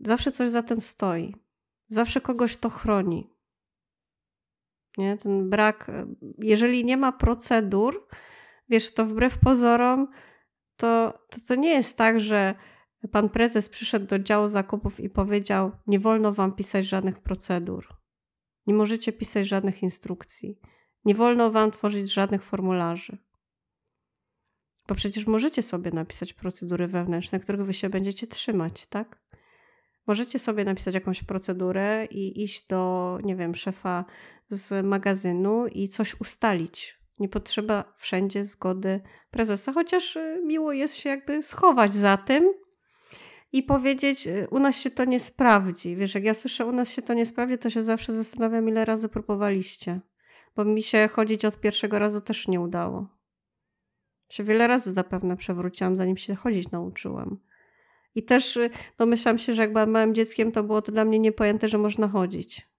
[0.00, 1.34] Zawsze coś za tym stoi.
[1.88, 3.30] Zawsze kogoś to chroni.
[4.98, 5.16] Nie?
[5.16, 5.90] Ten brak,
[6.38, 8.08] jeżeli nie ma procedur,
[8.68, 10.08] wiesz, to wbrew pozorom
[10.76, 12.54] to, to, to nie jest tak, że
[13.12, 17.88] pan prezes przyszedł do działu zakupów i powiedział: Nie wolno wam pisać żadnych procedur,
[18.66, 20.60] nie możecie pisać żadnych instrukcji,
[21.04, 23.18] nie wolno wam tworzyć żadnych formularzy.
[24.88, 29.22] Bo przecież możecie sobie napisać procedury wewnętrzne, których wy się będziecie trzymać, tak?
[30.06, 34.04] Możecie sobie napisać jakąś procedurę i iść do, nie wiem, szefa
[34.48, 39.00] z magazynu i coś ustalić, nie potrzeba wszędzie zgody
[39.30, 42.52] prezesa, chociaż y, miło jest się jakby schować za tym
[43.52, 45.96] i powiedzieć, y, u nas się to nie sprawdzi.
[45.96, 48.84] Wiesz, jak ja słyszę, u nas się to nie sprawdzi, to się zawsze zastanawiam, ile
[48.84, 50.00] razy próbowaliście.
[50.56, 53.08] Bo mi się chodzić od pierwszego razu też nie udało.
[54.28, 57.38] Się wiele razy zapewne przewróciłam, zanim się chodzić nauczyłam.
[58.14, 61.18] I też y, domyślam się, że jak byłam małym dzieckiem, to było to dla mnie
[61.18, 62.75] niepojęte, że można chodzić.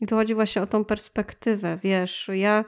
[0.00, 2.64] I tu chodzi właśnie o tą perspektywę, wiesz, ja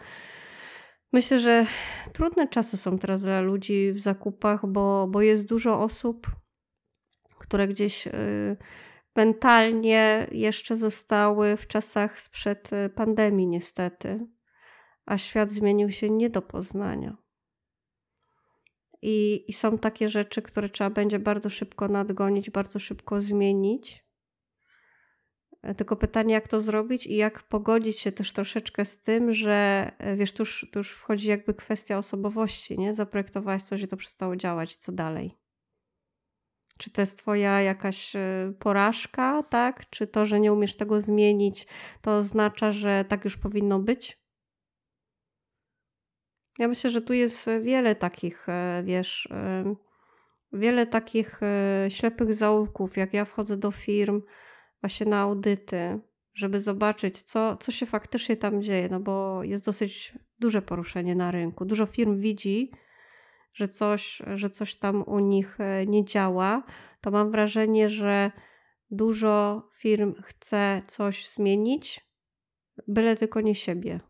[1.12, 1.66] myślę, że
[2.12, 6.26] trudne czasy są teraz dla ludzi w zakupach, bo, bo jest dużo osób,
[7.38, 8.56] które gdzieś y,
[9.16, 14.26] mentalnie jeszcze zostały w czasach sprzed y, pandemii niestety,
[15.06, 17.16] a świat zmienił się nie do poznania.
[19.02, 24.04] I, I są takie rzeczy, które trzeba będzie bardzo szybko nadgonić, bardzo szybko zmienić.
[25.62, 29.90] E, tylko pytanie, jak to zrobić i jak pogodzić się też troszeczkę z tym, że
[29.98, 32.94] e, wiesz, tu już, tu już wchodzi jakby kwestia osobowości, nie?
[32.94, 35.38] Zaprojektowałaś coś i to przestało działać, co dalej?
[36.78, 39.90] Czy to jest twoja jakaś e, porażka, tak?
[39.90, 41.66] Czy to, że nie umiesz tego zmienić,
[42.00, 44.20] to oznacza, że tak już powinno być?
[46.58, 48.46] Ja myślę, że tu jest wiele takich,
[48.84, 49.28] wiesz,
[50.52, 51.40] wiele takich
[51.88, 52.96] ślepych zaułków.
[52.96, 54.22] Jak ja wchodzę do firm,
[54.82, 56.00] właśnie na audyty,
[56.34, 61.30] żeby zobaczyć, co, co się faktycznie tam dzieje, no bo jest dosyć duże poruszenie na
[61.30, 61.64] rynku.
[61.64, 62.70] Dużo firm widzi,
[63.52, 66.62] że coś, że coś tam u nich e, nie działa,
[67.00, 68.30] to mam wrażenie, że
[68.90, 72.00] dużo firm chce coś zmienić,
[72.88, 74.00] byle tylko nie siebie.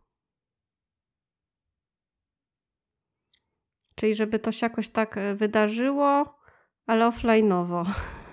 [3.95, 6.39] Czyli żeby to się jakoś tak e, wydarzyło,
[6.87, 7.85] ale offline'owo.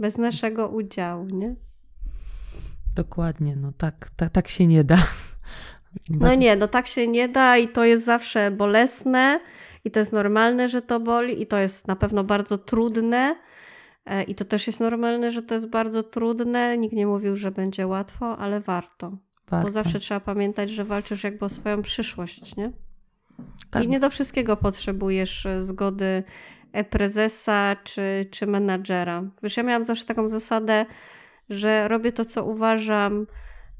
[0.00, 1.56] Bez naszego udziału, nie?
[2.96, 4.96] Dokładnie, no tak, tak, tak się nie da.
[6.10, 9.40] No nie, no tak się nie da i to jest zawsze bolesne
[9.84, 13.36] i to jest normalne, że to boli i to jest na pewno bardzo trudne
[14.06, 16.78] e, i to też jest normalne, że to jest bardzo trudne.
[16.78, 19.16] Nikt nie mówił, że będzie łatwo, ale warto.
[19.50, 19.66] warto.
[19.66, 22.72] Bo zawsze trzeba pamiętać, że walczysz jakby o swoją przyszłość, nie?
[23.84, 26.22] I nie do wszystkiego potrzebujesz e, zgody
[26.90, 29.22] prezesa czy, czy menadżera.
[29.42, 30.86] Wiesz, ja miałam zawsze taką zasadę,
[31.48, 33.26] że robię to, co uważam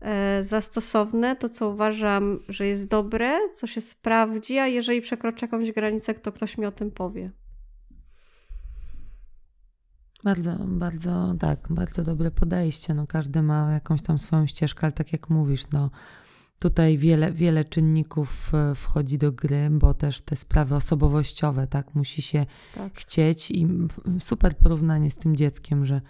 [0.00, 5.46] e, za stosowne, to, co uważam, że jest dobre, co się sprawdzi, a jeżeli przekroczę
[5.46, 7.30] jakąś granicę, to ktoś mi o tym powie.
[10.24, 12.94] Bardzo, bardzo, tak, bardzo dobre podejście.
[12.94, 15.90] No, każdy ma jakąś tam swoją ścieżkę, ale tak jak mówisz, no,
[16.60, 22.22] Tutaj wiele, wiele czynników e, wchodzi do gry, bo też te sprawy osobowościowe, tak, musi
[22.22, 22.92] się tak.
[22.94, 23.66] chcieć i
[24.18, 26.00] super porównanie z tym dzieckiem, że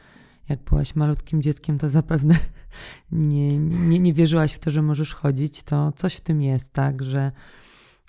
[0.48, 2.34] jak byłaś malutkim dzieckiem, to zapewne
[3.12, 7.02] nie, nie, nie wierzyłaś w to, że możesz chodzić, to coś w tym jest, tak,
[7.02, 7.32] że,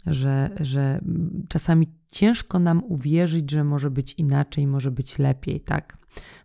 [0.06, 1.02] że, że
[1.48, 5.98] czasami ciężko nam uwierzyć, że może być inaczej, może być lepiej, tak.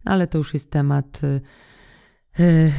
[0.05, 1.41] No ale to już jest temat y,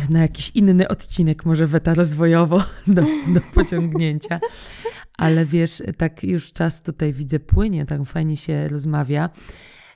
[0.10, 4.40] na jakiś inny odcinek, może weta rozwojowo do, do pociągnięcia.
[5.18, 9.30] Ale wiesz, tak już czas tutaj widzę płynie, tak fajnie się rozmawia.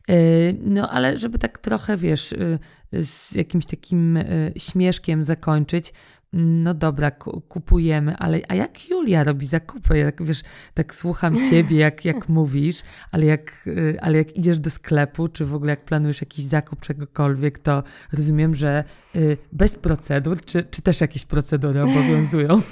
[0.09, 0.13] E,
[0.53, 4.19] no, ale żeby tak trochę, wiesz, e, z jakimś takim
[4.57, 5.93] śmieszkiem zakończyć,
[6.33, 7.11] no dobra,
[7.47, 9.97] kupujemy, ale a jak Julia robi zakupy?
[9.97, 10.41] Jak wiesz,
[10.73, 15.45] tak słucham ciebie, jak, jak mówisz, ale jak, y, ale jak idziesz do sklepu, czy
[15.45, 18.83] w ogóle jak planujesz jakiś zakup czegokolwiek, to rozumiem, że
[19.15, 22.61] y, bez procedur, czy, czy też jakieś procedury obowiązują?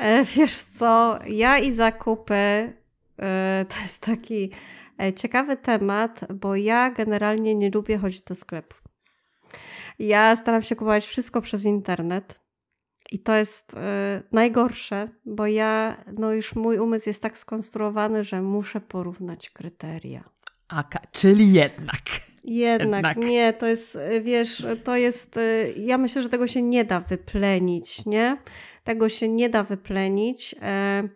[0.00, 4.50] E, wiesz co, ja i zakupy e, to jest taki
[5.02, 8.76] e, ciekawy temat, bo ja generalnie nie lubię chodzić do sklepu.
[9.98, 12.40] Ja staram się kupować wszystko przez internet.
[13.10, 13.76] I to jest y,
[14.32, 20.24] najgorsze, bo ja, no już mój umysł jest tak skonstruowany, że muszę porównać kryteria.
[20.68, 22.02] Aka, czyli jednak.
[22.44, 26.62] Jednak, jednak, nie, to jest, y, wiesz, to jest, y, ja myślę, że tego się
[26.62, 28.36] nie da wyplenić, nie?
[28.84, 31.08] Tego się nie da wyplenić, e,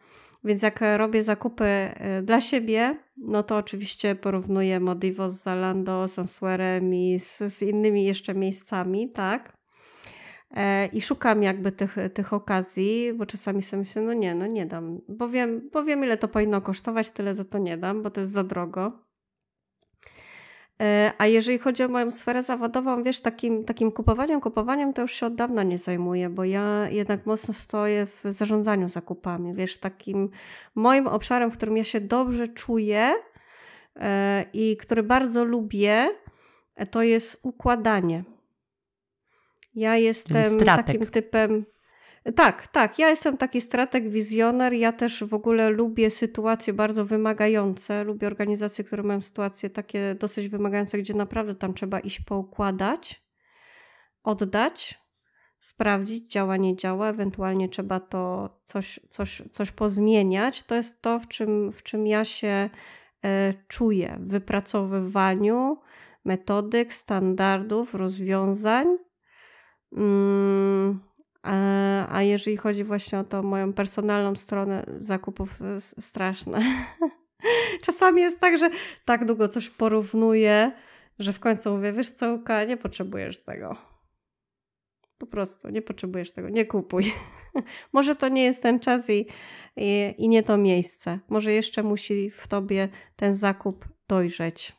[0.44, 6.94] więc jak robię zakupy dla siebie, no to oczywiście porównuję Modivo z Zalando, z Answerem
[6.94, 9.56] i z, z innymi jeszcze miejscami, tak?
[10.50, 14.66] E, I szukam jakby tych, tych okazji, bo czasami sobie myślę, no nie, no nie
[14.66, 18.10] dam, bo wiem, bo wiem ile to powinno kosztować, tyle za to nie dam, bo
[18.10, 18.92] to jest za drogo.
[20.82, 25.14] E, a jeżeli chodzi o moją sferę zawodową, wiesz, takim, takim kupowaniem, kupowaniem to już
[25.14, 29.54] się od dawna nie zajmuję, bo ja jednak mocno stoję w zarządzaniu zakupami.
[29.54, 30.30] Wiesz, takim
[30.74, 33.12] moim obszarem, w którym ja się dobrze czuję
[33.96, 36.08] e, i który bardzo lubię,
[36.90, 38.24] to jest układanie.
[39.74, 41.64] Ja jestem takim typem.
[42.36, 42.98] Tak, tak.
[42.98, 44.72] Ja jestem taki strateg, wizjoner.
[44.72, 48.04] Ja też w ogóle lubię sytuacje bardzo wymagające.
[48.04, 53.24] Lubię organizacje, które mają sytuacje takie dosyć wymagające, gdzie naprawdę tam trzeba iść poukładać,
[54.22, 55.00] oddać,
[55.58, 57.08] sprawdzić, działa, nie działa.
[57.08, 60.62] Ewentualnie trzeba to coś, coś, coś pozmieniać.
[60.62, 62.70] To jest to, w czym, w czym ja się
[63.24, 65.78] e, czuję w wypracowywaniu
[66.24, 68.86] metodyk, standardów, rozwiązań
[72.08, 76.60] a jeżeli chodzi właśnie o tą moją personalną stronę zakupów, straszne.
[77.84, 78.70] Czasami jest tak, że
[79.04, 80.72] tak długo coś porównuję,
[81.18, 82.38] że w końcu mówię, wiesz co,
[82.68, 83.76] nie potrzebujesz tego.
[85.18, 87.12] Po prostu nie potrzebujesz tego, nie kupuj.
[87.92, 89.26] Może to nie jest ten czas i,
[89.76, 91.18] i, i nie to miejsce.
[91.28, 94.72] Może jeszcze musi w tobie ten zakup dojrzeć.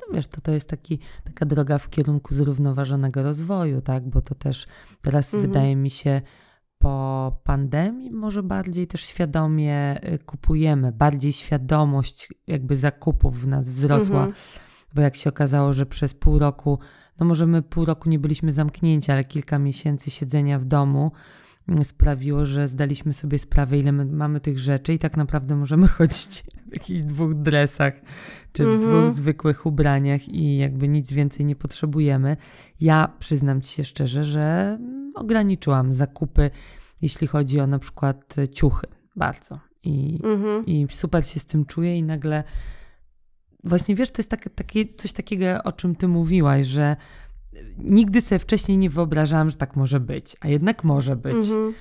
[0.00, 4.08] To wiesz, to, to jest taki, taka droga w kierunku zrównoważonego rozwoju, tak?
[4.08, 4.66] Bo to też
[5.00, 5.52] teraz mhm.
[5.52, 6.22] wydaje mi się
[6.80, 14.24] po pandemii może bardziej też świadomie y, kupujemy, bardziej świadomość jakby zakupów w nas wzrosła.
[14.24, 14.34] Mhm.
[14.94, 16.78] Bo jak się okazało, że przez pół roku,
[17.20, 21.12] no może my pół roku nie byliśmy zamknięci, ale kilka miesięcy siedzenia w domu,
[21.84, 26.44] sprawiło, że zdaliśmy sobie sprawę, ile my mamy tych rzeczy i tak naprawdę możemy chodzić
[26.66, 28.00] w jakichś dwóch dresach
[28.52, 28.82] czy w mm -hmm.
[28.82, 32.36] dwóch zwykłych ubraniach i jakby nic więcej nie potrzebujemy.
[32.80, 34.78] Ja przyznam ci się szczerze, że
[35.14, 36.50] ograniczyłam zakupy,
[37.02, 39.58] jeśli chodzi o na przykład ciuchy, bardzo.
[39.82, 40.62] I, mm -hmm.
[40.66, 42.44] i super się z tym czuję i nagle
[43.64, 46.96] właśnie wiesz, to jest tak, takie, coś takiego, o czym ty mówiłaś, że
[47.78, 51.34] nigdy sobie wcześniej nie wyobrażałam, że tak może być, a jednak może być.
[51.34, 51.74] Mhm.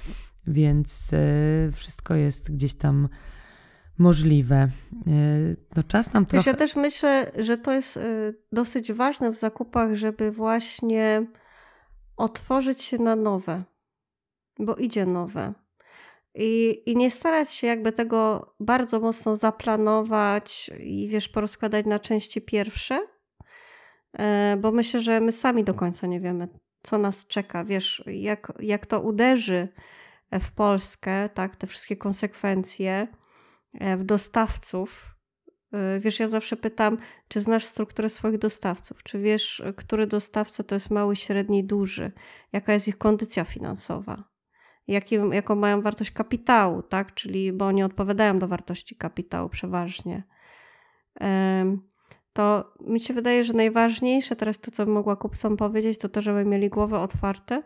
[0.48, 3.10] Więc y, wszystko jest gdzieś tam
[3.98, 4.70] możliwe.
[5.08, 6.50] Y, no czas nam trochę...
[6.50, 11.28] Ja też myślę, że to jest y, dosyć ważne w zakupach, żeby właśnie
[12.18, 13.64] otworzyć się na nowe,
[14.60, 15.54] bo idzie nowe.
[16.36, 22.42] I, I nie starać się jakby tego bardzo mocno zaplanować i wiesz, porozkładać na części
[22.42, 23.08] pierwsze,
[24.58, 26.48] bo myślę, że my sami do końca nie wiemy,
[26.84, 27.64] co nas czeka.
[27.64, 29.68] Wiesz, jak, jak to uderzy
[30.32, 33.08] w Polskę, tak, te wszystkie konsekwencje
[33.74, 35.16] e, w dostawców.
[35.74, 36.98] E, wiesz, ja zawsze pytam,
[37.28, 39.04] czy znasz strukturę swoich dostawców?
[39.04, 42.12] Czy wiesz, który dostawca to jest mały, średni, duży?
[42.54, 44.24] Jaka jest ich kondycja finansowa?
[44.88, 47.14] Jaki, jaką mają wartość kapitału, tak?
[47.14, 50.24] Czyli, bo oni odpowiadają do wartości kapitału przeważnie
[52.40, 56.22] to mi się wydaje, że najważniejsze teraz to, co bym mogła kupcom powiedzieć, to to,
[56.22, 57.62] żeby mieli głowę otwarte,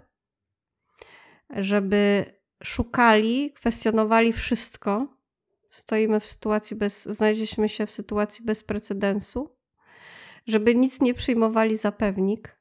[1.49, 2.25] żeby
[2.63, 5.07] szukali, kwestionowali wszystko.
[5.69, 9.57] Stoimy w sytuacji bez, znaleźliśmy się w sytuacji bez precedensu,
[10.45, 12.59] żeby nic nie przyjmowali za pewnik,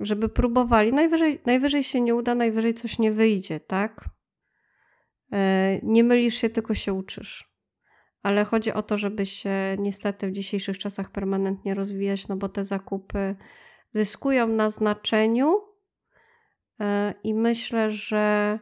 [0.00, 0.92] żeby próbowali.
[0.92, 4.04] Najwyżej, najwyżej się nie uda, najwyżej coś nie wyjdzie, tak?
[5.32, 7.49] E, nie mylisz się, tylko się uczysz
[8.22, 12.64] ale chodzi o to, żeby się niestety w dzisiejszych czasach permanentnie rozwijać, no bo te
[12.64, 13.36] zakupy
[13.92, 15.60] zyskują na znaczeniu
[16.80, 18.58] e, i myślę, że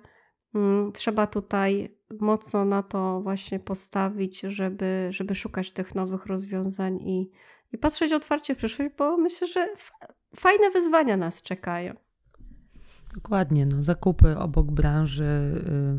[0.54, 7.30] mm, trzeba tutaj mocno na to właśnie postawić, żeby, żeby szukać tych nowych rozwiązań i,
[7.72, 9.68] i patrzeć otwarcie w przyszłość, bo myślę, że
[10.36, 12.07] fajne wyzwania nas czekają.
[13.14, 15.24] Dokładnie, no zakupy obok branży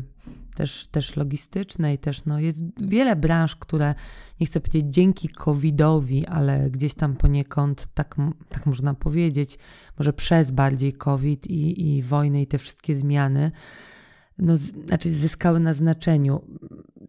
[0.06, 3.94] y, też, też logistycznej, też no jest wiele branż, które,
[4.40, 8.16] nie chcę powiedzieć dzięki COVID-owi, ale gdzieś tam poniekąd, tak,
[8.48, 9.58] tak można powiedzieć,
[9.98, 13.52] może przez bardziej COVID i, i wojnę i te wszystkie zmiany,
[14.40, 16.40] no, znaczy zyskały na znaczeniu,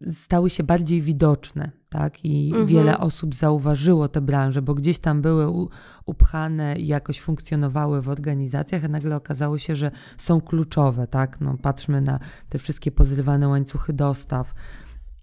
[0.06, 2.24] stały się bardziej widoczne, tak?
[2.24, 2.66] I mhm.
[2.66, 5.68] wiele osób zauważyło te branże, bo gdzieś tam były u,
[6.06, 11.40] upchane i jakoś funkcjonowały w organizacjach, a nagle okazało się, że są kluczowe, tak?
[11.40, 12.18] No, patrzmy na
[12.48, 14.54] te wszystkie pozrywane łańcuchy dostaw.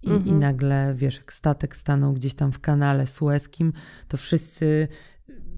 [0.02, 0.26] I, mhm.
[0.26, 3.72] I nagle, wiesz, jak statek stanął gdzieś tam w kanale sueskim,
[4.08, 4.88] to wszyscy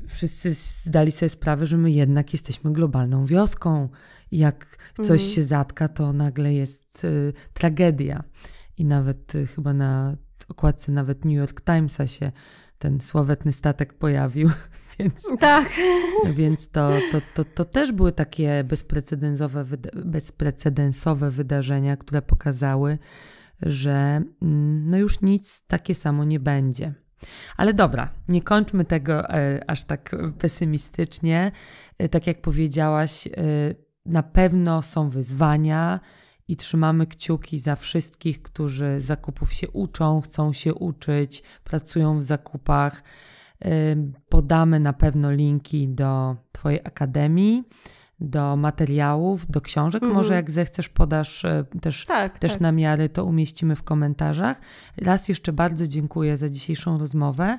[0.07, 3.89] wszyscy zdali sobie sprawę, że my jednak jesteśmy globalną wioską.
[4.33, 5.31] Jak coś mhm.
[5.31, 8.25] się zatka, to nagle jest y, tragedia.
[8.79, 10.17] I nawet y, chyba na
[10.49, 12.33] okładce nawet New York Timesa się
[12.79, 14.51] ten sławetny statek pojawił,
[14.99, 15.71] więc, tak.
[16.33, 19.65] więc to, to, to, to też były takie bezprecedensowe,
[20.05, 22.99] bezprecedensowe wydarzenia, które pokazały,
[23.63, 26.95] że mm, no już nic takie samo nie będzie.
[27.57, 31.53] Ale dobra, nie kończmy tego e, aż tak pesymistycznie.
[31.99, 33.31] E, tak jak powiedziałaś, e,
[34.07, 36.01] na pewno są wyzwania
[36.49, 43.03] i trzymamy kciuki za wszystkich, którzy zakupów się uczą, chcą się uczyć, pracują w zakupach.
[44.29, 47.65] Podamy na pewno linki do Twojej akademii
[48.23, 50.03] do materiałów, do książek.
[50.03, 50.17] Mhm.
[50.17, 52.61] Może jak zechcesz, podasz e, też, tak, też tak.
[52.61, 54.61] namiary, to umieścimy w komentarzach.
[54.97, 57.59] Raz jeszcze bardzo dziękuję za dzisiejszą rozmowę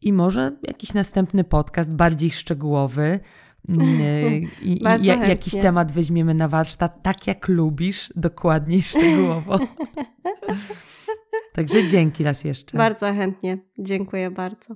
[0.00, 3.20] i może jakiś następny podcast bardziej szczegółowy.
[3.68, 9.58] Mm, e, I, i jakiś temat weźmiemy na warsztat, tak jak lubisz, dokładniej szczegółowo.
[11.52, 12.78] Także dzięki raz jeszcze.
[12.78, 13.58] Bardzo chętnie.
[13.78, 14.74] Dziękuję bardzo.